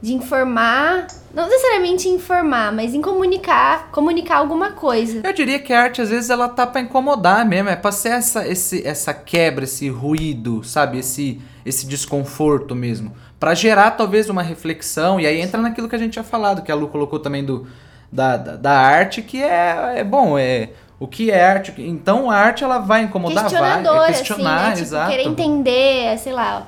[0.00, 5.22] de informar, não necessariamente informar, mas em comunicar, comunicar alguma coisa.
[5.24, 8.10] Eu diria que a arte às vezes ela tá para incomodar mesmo, é para ser
[8.10, 14.42] essa esse, essa quebra, esse ruído, sabe, esse esse desconforto mesmo, para gerar talvez uma
[14.42, 17.44] reflexão e aí entra naquilo que a gente tinha falado, que a Lu colocou também
[17.44, 17.66] do
[18.12, 21.74] da, da, da arte, que é, é bom, é o que é arte.
[21.78, 24.72] Então a arte ela vai incomodar, vai é questionar, assim, né?
[24.72, 25.10] tipo, exato.
[25.10, 26.66] Querer entender, sei lá,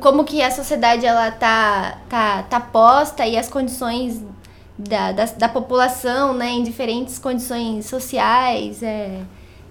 [0.00, 4.22] como que a sociedade ela tá, tá, tá posta e as condições
[4.78, 9.20] da, da, da população, né, em diferentes condições sociais, é,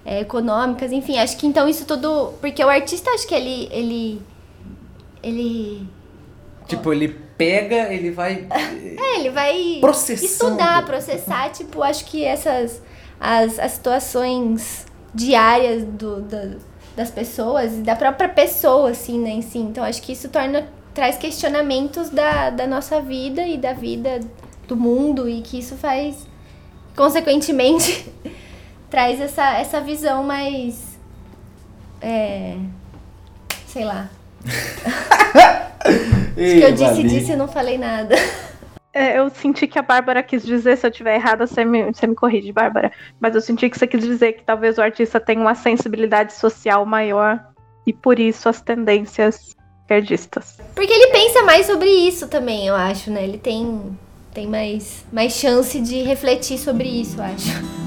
[0.04, 4.22] é, econômicas, enfim, acho que então isso tudo, porque o artista acho que ele, ele,
[5.22, 5.88] ele
[6.70, 8.46] Tipo, ele pega, ele vai.
[9.02, 10.30] É, ele vai processando.
[10.30, 12.82] estudar, processar, tipo, acho que essas.
[13.20, 16.56] As, as situações diárias do, do,
[16.96, 19.58] das pessoas e da própria pessoa, assim, né, em si.
[19.58, 24.20] Então, acho que isso torna, traz questionamentos da, da nossa vida e da vida
[24.66, 26.26] do mundo e que isso faz,
[26.96, 28.10] consequentemente,
[28.88, 30.98] traz essa, essa visão mais,
[32.00, 32.56] é,
[33.66, 34.08] sei lá.
[35.80, 38.14] Acho que eu disse, disse e não falei nada.
[38.92, 42.06] É, eu senti que a Bárbara quis dizer, se eu estiver errada, você me, você
[42.06, 42.90] me corrige, Bárbara.
[43.20, 46.84] Mas eu senti que você quis dizer que talvez o artista tenha uma sensibilidade social
[46.84, 47.40] maior
[47.86, 50.58] e por isso as tendências esquerdistas.
[50.74, 53.22] Porque ele pensa mais sobre isso também, eu acho, né?
[53.22, 53.96] Ele tem,
[54.34, 57.79] tem mais, mais chance de refletir sobre isso, eu acho.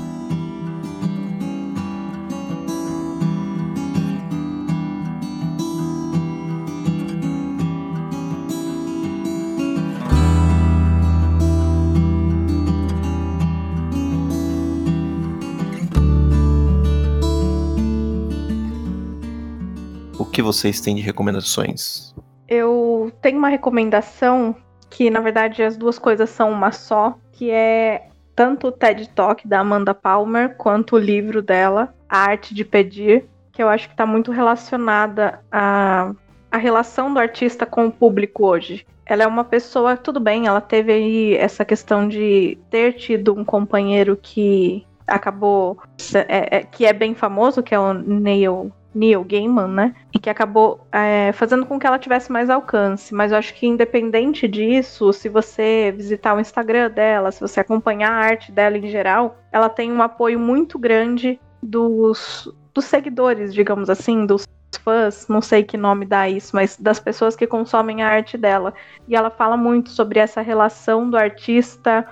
[20.54, 22.14] Vocês têm de recomendações?
[22.47, 24.56] Eu tenho uma recomendação
[24.89, 29.47] que, na verdade, as duas coisas são uma só, que é tanto o TED Talk
[29.47, 33.93] da Amanda Palmer quanto o livro dela, A Arte de Pedir, que eu acho que
[33.93, 36.12] está muito relacionada à,
[36.51, 38.86] à relação do artista com o público hoje.
[39.06, 43.43] Ela é uma pessoa, tudo bem, ela teve aí essa questão de ter tido um
[43.43, 45.78] companheiro que acabou,
[46.14, 49.95] é, é, que é bem famoso, que é o Neil Neil Gaiman, né?
[50.13, 53.13] E que acabou é, fazendo com que ela tivesse mais alcance.
[53.13, 58.11] Mas eu acho que independente disso, se você visitar o Instagram dela, se você acompanhar
[58.11, 63.89] a arte dela em geral, ela tem um apoio muito grande dos, dos seguidores, digamos
[63.89, 64.45] assim, dos
[64.83, 68.73] fãs, não sei que nome dá isso, mas das pessoas que consomem a arte dela.
[69.07, 72.05] E ela fala muito sobre essa relação do artista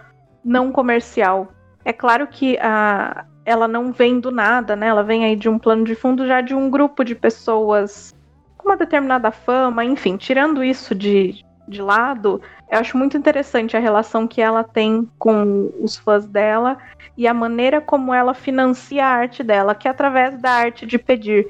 [0.43, 1.51] não comercial.
[1.83, 4.87] É claro que a, ela não vem do nada, né?
[4.87, 8.15] Ela vem aí de um plano de fundo já de um grupo de pessoas
[8.57, 13.79] com uma determinada fama, enfim, tirando isso de, de lado, eu acho muito interessante a
[13.79, 16.77] relação que ela tem com os fãs dela
[17.17, 20.97] e a maneira como ela financia a arte dela, que é através da arte de
[20.97, 21.47] pedir.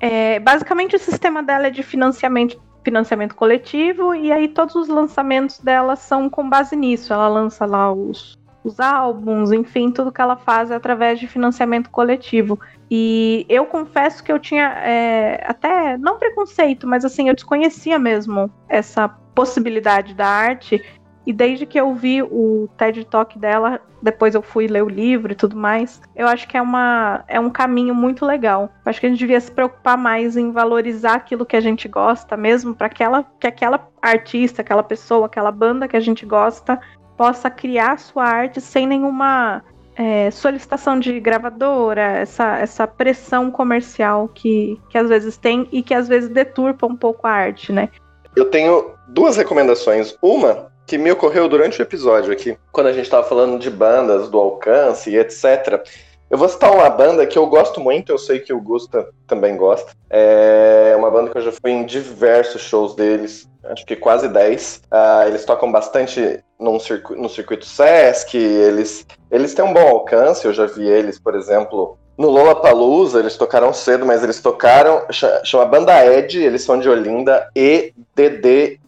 [0.00, 5.60] É, basicamente, o sistema dela é de financiamento, financiamento coletivo, e aí todos os lançamentos
[5.60, 7.12] dela são com base nisso.
[7.12, 11.90] Ela lança lá os, os álbuns, enfim, tudo que ela faz é através de financiamento
[11.90, 12.58] coletivo.
[12.90, 18.50] E eu confesso que eu tinha é, até, não preconceito, mas assim, eu desconhecia mesmo
[18.68, 20.82] essa possibilidade da arte
[21.26, 25.32] e desde que eu vi o TED Talk dela, depois eu fui ler o livro
[25.32, 28.70] e tudo mais, eu acho que é, uma, é um caminho muito legal.
[28.84, 31.88] Eu acho que a gente devia se preocupar mais em valorizar aquilo que a gente
[31.88, 36.78] gosta mesmo, para aquela, que aquela artista, aquela pessoa, aquela banda que a gente gosta
[37.16, 39.62] possa criar sua arte sem nenhuma
[39.96, 45.94] é, solicitação de gravadora, essa, essa pressão comercial que, que às vezes tem e que
[45.94, 47.88] às vezes deturpa um pouco a arte, né?
[48.34, 50.16] Eu tenho duas recomendações.
[50.20, 54.28] Uma que me ocorreu durante o episódio aqui, quando a gente estava falando de bandas,
[54.28, 55.82] do alcance e etc.
[56.30, 59.56] Eu vou citar uma banda que eu gosto muito, eu sei que o Gusta também
[59.56, 59.92] gosta.
[60.08, 64.76] É uma banda que eu já fui em diversos shows deles, acho que quase 10.
[64.76, 66.78] Uh, ah, eles tocam bastante num
[67.16, 71.98] no circuito Sesc, eles, eles têm um bom alcance, eu já vi eles, por exemplo,
[72.16, 75.02] no Lollapalooza, eles tocaram cedo, mas eles tocaram,
[75.44, 78.78] chama Banda Ed, eles são de Olinda, E-D-D-I-E,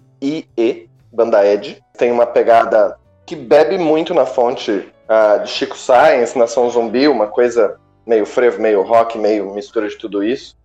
[1.13, 1.83] Banda Ed.
[1.99, 7.27] Tem uma pegada que bebe muito na fonte uh, de Chico Science, Nação Zumbi, uma
[7.27, 10.57] coisa meio frevo, meio rock, meio mistura de tudo isso.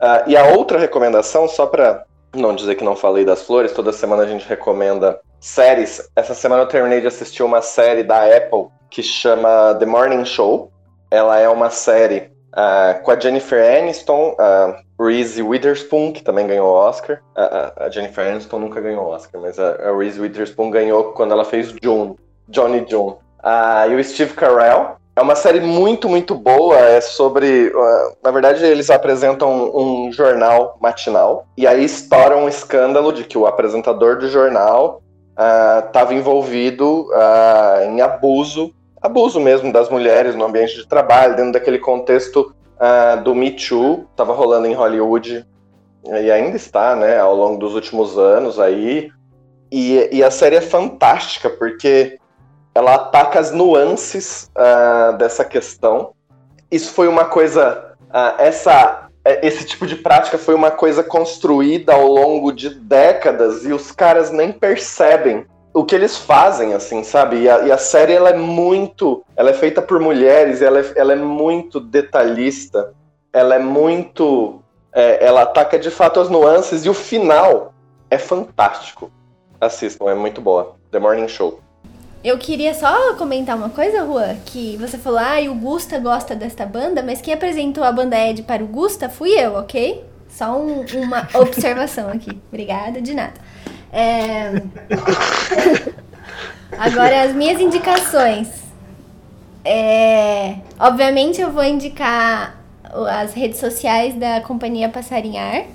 [0.00, 2.04] Uh, e a outra recomendação, só para
[2.34, 6.08] não dizer que não falei das flores, toda semana a gente recomenda séries.
[6.14, 10.70] Essa semana eu terminei de assistir uma série da Apple que chama The Morning Show.
[11.10, 16.68] Ela é uma série uh, com a Jennifer Aniston, uh, Reese Witherspoon, que também ganhou
[16.68, 17.20] Oscar.
[17.36, 21.44] Uh, a Jennifer Aniston nunca ganhou Oscar, mas a, a Reese Witherspoon ganhou quando ela
[21.44, 22.16] fez June,
[22.48, 23.16] Johnny June.
[23.44, 24.96] Uh, e o Steve Carell.
[25.16, 26.76] É uma série muito, muito boa.
[26.76, 27.68] É sobre.
[27.68, 31.46] Uh, na verdade, eles apresentam um, um jornal matinal.
[31.56, 35.02] E aí estoura um escândalo de que o apresentador do jornal
[35.86, 37.06] estava envolvido
[37.86, 43.34] em abuso abuso mesmo das mulheres no ambiente de trabalho, dentro daquele contexto uh, do
[43.34, 45.46] Me Too, estava rolando em Hollywood
[46.04, 49.10] e ainda está, né, ao longo dos últimos anos aí.
[49.70, 52.18] E, e a série é fantástica porque
[52.78, 56.12] ela ataca as nuances uh, dessa questão.
[56.70, 59.08] Isso foi uma coisa, uh, essa,
[59.42, 64.30] esse tipo de prática foi uma coisa construída ao longo de décadas e os caras
[64.30, 67.42] nem percebem o que eles fazem, assim, sabe?
[67.42, 69.24] E a, e a, série, ela é muito...
[69.36, 72.94] Ela é feita por mulheres, ela é, ela é muito detalhista,
[73.32, 74.62] ela é muito...
[74.92, 77.74] É, ela ataca, de fato, as nuances, e o final
[78.08, 79.10] é fantástico.
[79.60, 80.76] Assistam, é muito boa.
[80.90, 81.60] The Morning Show.
[82.22, 86.34] Eu queria só comentar uma coisa, Rua, que você falou, ah, e o Gusta gosta
[86.34, 90.04] desta banda, mas quem apresentou a banda Ed para o Gusta fui eu, ok?
[90.28, 92.30] Só um, uma observação aqui.
[92.48, 93.34] Obrigada, de nada.
[93.92, 94.52] É...
[96.76, 98.48] Agora, as minhas indicações.
[99.64, 100.56] É...
[100.78, 102.58] Obviamente, eu vou indicar
[103.10, 105.66] as redes sociais da Companhia Passarinhar.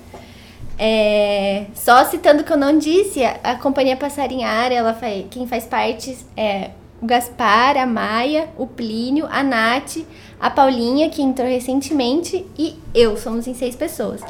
[0.78, 1.66] É...
[1.74, 5.26] Só citando que eu não disse, a Companhia Passarinhar, ela faz...
[5.30, 6.70] quem faz parte é
[7.00, 9.98] o Gaspar, a Maia, o Plínio, a Nath,
[10.40, 13.16] a Paulinha, que entrou recentemente, e eu.
[13.16, 14.22] Somos em seis pessoas.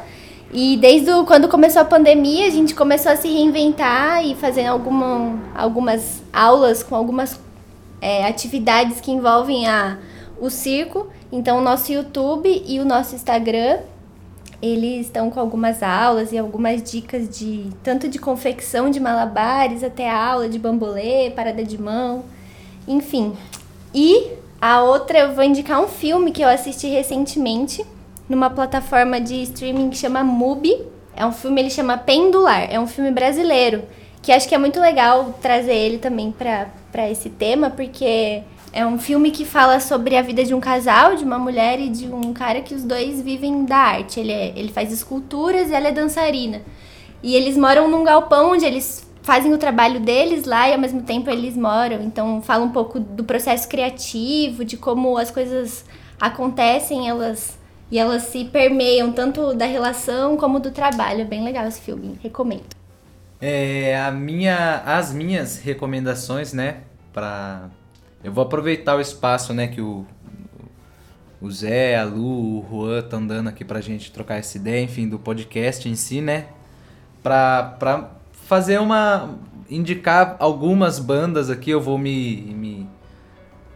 [0.51, 4.65] E desde o, quando começou a pandemia, a gente começou a se reinventar e fazer
[4.65, 7.39] alguma, algumas aulas com algumas
[8.01, 9.97] é, atividades que envolvem a,
[10.39, 11.07] o circo.
[11.31, 13.79] Então, o nosso YouTube e o nosso Instagram,
[14.65, 20.09] eles estão com algumas aulas e algumas dicas de tanto de confecção de malabares até
[20.09, 22.23] aula de bambolê, parada de mão,
[22.87, 23.33] enfim.
[23.93, 27.85] E a outra eu vou indicar um filme que eu assisti recentemente,
[28.27, 30.81] numa plataforma de streaming que chama Mubi.
[31.15, 32.67] É um filme, ele chama Pendular.
[32.69, 33.83] É um filme brasileiro.
[34.21, 38.41] Que acho que é muito legal trazer ele também para esse tema, porque
[38.75, 41.89] é um filme que fala sobre a vida de um casal, de uma mulher e
[41.89, 44.19] de um cara que os dois vivem da arte.
[44.19, 46.61] Ele, é, ele faz esculturas e ela é dançarina.
[47.23, 51.01] E eles moram num galpão onde eles fazem o trabalho deles lá e ao mesmo
[51.03, 52.03] tempo eles moram.
[52.03, 55.85] Então fala um pouco do processo criativo, de como as coisas
[56.19, 57.57] acontecem, elas
[57.89, 61.21] E elas se permeiam tanto da relação como do trabalho.
[61.21, 62.75] É bem legal esse filme, recomendo.
[63.39, 66.77] É, a minha, as minhas recomendações, né,
[67.13, 67.69] para
[68.25, 70.03] eu vou aproveitar o espaço, né, que o,
[71.39, 75.07] o Zé, a Lu, o Juan estão dando aqui pra gente trocar essa ideia, enfim,
[75.07, 76.47] do podcast em si, né,
[77.21, 79.37] pra, pra fazer uma,
[79.69, 82.89] indicar algumas bandas aqui, eu vou me, me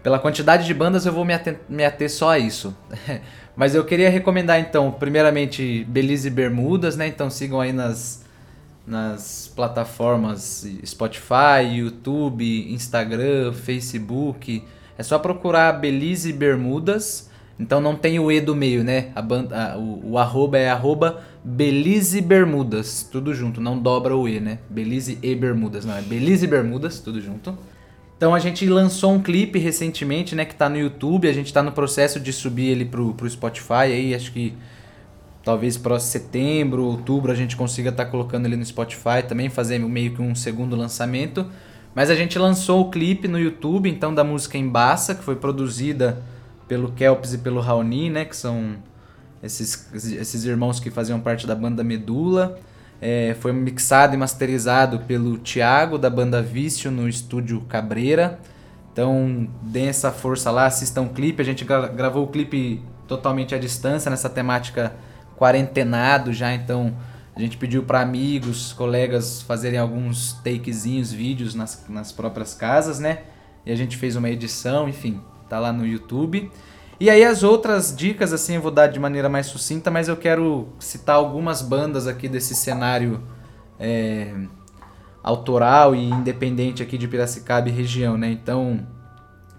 [0.01, 2.75] pela quantidade de bandas eu vou me ater, me ater só a isso.
[3.55, 7.07] Mas eu queria recomendar então, primeiramente Belize Bermudas, né?
[7.07, 8.23] Então sigam aí nas
[8.89, 14.63] nas plataformas Spotify, YouTube, Instagram, Facebook.
[14.97, 17.29] É só procurar Belize Bermudas.
[17.59, 19.11] Então não tem o E do meio, né?
[19.13, 23.07] A banda, a, o, o arroba é arroba Belize Bermudas.
[23.09, 24.59] Tudo junto, não dobra o E, né?
[24.69, 25.95] Belize e Bermudas, não.
[25.95, 27.57] É Belize Bermudas, tudo junto.
[28.17, 30.45] Então a gente lançou um clipe recentemente, né?
[30.45, 31.27] Que tá no YouTube.
[31.27, 34.53] A gente tá no processo de subir ele pro, pro Spotify aí, acho que
[35.49, 39.79] talvez próximo setembro, outubro a gente consiga estar tá colocando ele no Spotify também, fazer
[39.79, 41.43] meio que um segundo lançamento.
[41.95, 46.21] Mas a gente lançou o clipe no YouTube, então, da música Embaça, que foi produzida
[46.67, 48.25] pelo Kelps e pelo Raoni, né?
[48.25, 48.75] Que são
[49.41, 52.59] esses, esses irmãos que faziam parte da banda Medula.
[53.01, 58.39] É, foi mixado e masterizado pelo Thiago, da banda Vício, no estúdio Cabreira.
[58.93, 61.41] Então, deem essa força lá, assistam o clipe.
[61.41, 64.93] A gente gra gravou o clipe totalmente à distância, nessa temática
[65.39, 66.93] quarentenado já, então
[67.33, 73.19] a gente pediu para amigos, colegas fazerem alguns takezinhos, vídeos nas, nas próprias casas, né?
[73.65, 76.51] E a gente fez uma edição, enfim, tá lá no YouTube.
[76.99, 80.17] E aí as outras dicas, assim, eu vou dar de maneira mais sucinta, mas eu
[80.17, 83.23] quero citar algumas bandas aqui desse cenário
[83.79, 84.33] é,
[85.23, 88.29] autoral e independente aqui de Piracicaba e região, né?
[88.29, 88.85] Então,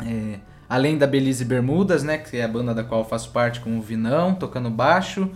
[0.05, 3.61] é, além da Belize Bermudas, né, que é a banda da qual eu faço parte
[3.61, 5.31] com o Vinão, tocando baixo,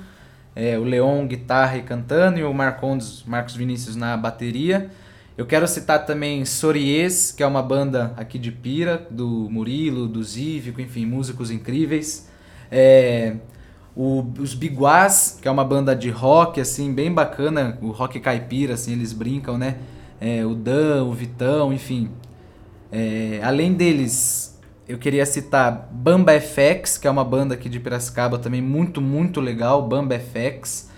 [0.56, 4.90] é, o Leon guitarra e cantando e o Marcondes, Marcos Vinícius na bateria.
[5.36, 10.22] Eu quero citar também Sories, que é uma banda aqui de Pira, do Murilo, do
[10.22, 12.28] Zívico, enfim, músicos incríveis.
[12.70, 13.34] É,
[13.96, 18.74] o, os Biguás, que é uma banda de rock, assim, bem bacana, o rock caipira,
[18.74, 19.78] assim, eles brincam, né?
[20.20, 22.10] É, o Dan, o Vitão, enfim.
[22.92, 24.53] É, além deles,
[24.86, 29.40] eu queria citar Bamba FX, que é uma banda aqui de Piracicaba também muito, muito
[29.40, 30.90] legal, Bamba FX.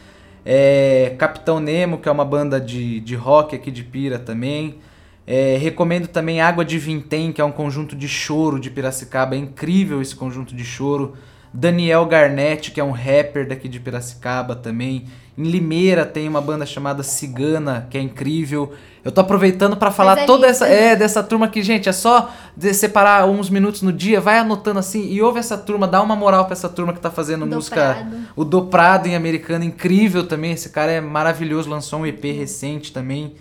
[0.45, 4.79] É, Capitão Nemo, que é uma banda de, de rock aqui de Pira também.
[5.27, 9.39] É, recomendo também Água de Vintém, que é um conjunto de choro de Piracicaba, é
[9.39, 11.17] incrível esse conjunto de choro.
[11.53, 15.07] Daniel Garnett, que é um rapper daqui de Piracicaba também.
[15.39, 18.73] Em Limeira tem uma banda chamada Cigana, que é incrível.
[19.05, 22.31] Eu tô aproveitando para falar é toda essa é dessa turma que, gente, é só
[22.73, 26.45] separar uns minutos no dia, vai anotando assim e ouve essa turma, dá uma moral
[26.47, 28.07] para essa turma que tá fazendo do música.
[28.35, 30.53] O Do Prado em americano, incrível também.
[30.53, 33.35] Esse cara é maravilhoso, lançou um EP recente também.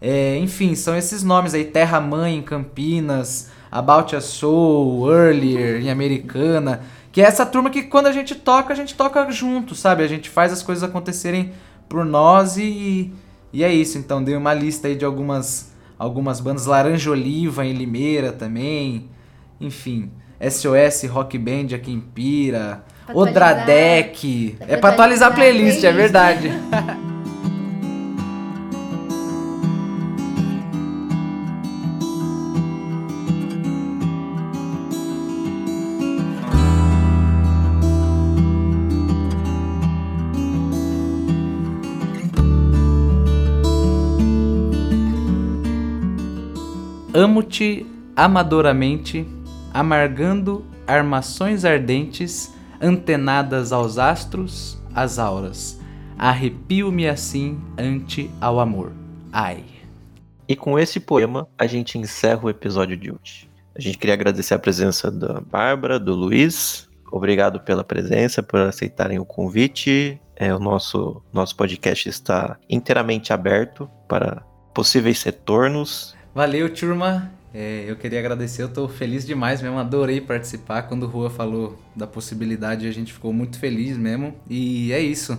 [0.00, 5.90] É, enfim, são esses nomes aí, Terra Mãe em Campinas, About a Soul, Earlier em
[5.90, 6.82] Americana.
[7.18, 10.04] Que é essa turma que quando a gente toca, a gente toca junto, sabe?
[10.04, 11.50] A gente faz as coisas acontecerem
[11.88, 13.12] por nós e,
[13.52, 13.98] e é isso.
[13.98, 16.66] Então dei uma lista aí de algumas, algumas bandas.
[16.66, 19.10] Laranja Oliva em Limeira também.
[19.60, 20.12] Enfim.
[20.40, 22.84] SOS Rock Band aqui em Pira.
[23.12, 24.56] Odradec.
[24.60, 26.48] É pra atualizar a playlist, é verdade.
[47.18, 49.26] Amo-te amadoramente,
[49.74, 55.80] amargando armações ardentes, antenadas aos astros, às auras.
[56.16, 58.92] Arrepio-me assim ante ao amor.
[59.32, 59.64] Ai.
[60.46, 63.50] E com esse poema, a gente encerra o episódio de hoje.
[63.76, 66.88] A gente queria agradecer a presença da Bárbara, do Luiz.
[67.10, 70.22] Obrigado pela presença, por aceitarem o convite.
[70.36, 74.40] É, o nosso, nosso podcast está inteiramente aberto para
[74.72, 77.32] possíveis retornos Valeu, turma.
[77.52, 80.82] É, eu queria agradecer, eu tô feliz demais mesmo, adorei participar.
[80.82, 84.32] Quando o Rua falou da possibilidade, a gente ficou muito feliz mesmo.
[84.48, 85.36] E é isso.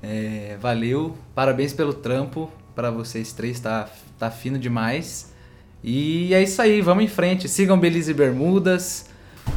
[0.00, 5.34] É, valeu, parabéns pelo trampo para vocês três, tá, tá fino demais.
[5.82, 7.48] E é isso aí, vamos em frente.
[7.48, 9.06] Sigam Belize Bermudas,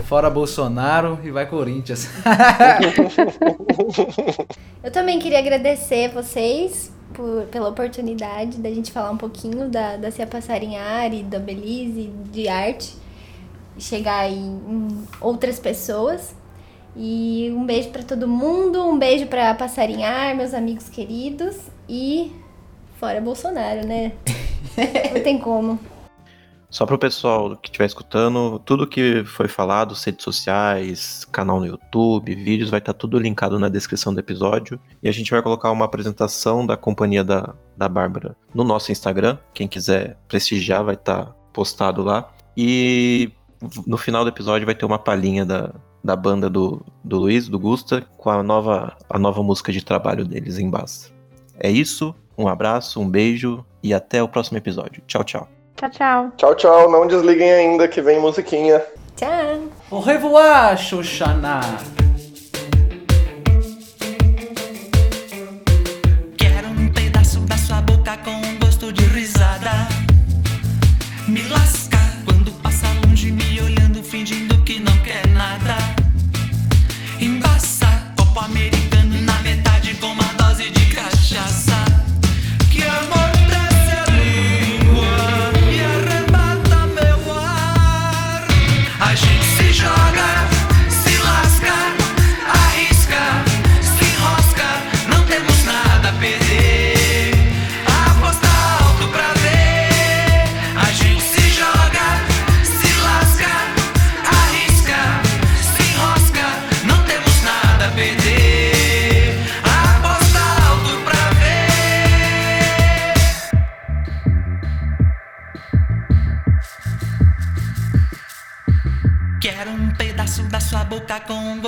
[0.06, 2.10] fora Bolsonaro e vai Corinthians.
[4.84, 10.12] eu também queria agradecer vocês por, pela oportunidade da gente falar um pouquinho da, da
[10.12, 12.96] Cia Passarinhar e da Belize, de arte,
[13.78, 16.36] chegar em, em outras pessoas.
[16.96, 21.56] E um beijo para todo mundo, um beijo para Passarinhar, meus amigos queridos
[21.88, 22.32] e
[23.00, 24.12] fora Bolsonaro, né?
[25.14, 25.80] Não tem como.
[26.72, 31.66] Só para o pessoal que estiver escutando, tudo que foi falado, redes sociais, canal no
[31.66, 34.80] YouTube, vídeos, vai estar tá tudo linkado na descrição do episódio.
[35.04, 39.38] E a gente vai colocar uma apresentação da companhia da, da Bárbara no nosso Instagram.
[39.54, 42.32] Quem quiser prestigiar vai estar tá postado lá.
[42.56, 43.30] E
[43.86, 47.60] no final do episódio vai ter uma palhinha da, da banda do, do Luiz, do
[47.60, 51.12] Gusta, com a nova, a nova música de trabalho deles em base.
[51.60, 55.04] É isso, um abraço, um beijo e até o próximo episódio.
[55.06, 55.61] Tchau, tchau.
[55.76, 56.32] Tchau, tchau.
[56.38, 56.92] Tchau, tchau.
[56.92, 58.82] Não desliguem ainda que vem musiquinha.
[59.16, 59.70] Tchau.
[59.90, 61.62] Au revoir, Xoxana.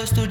[0.03, 0.27] Um pedaço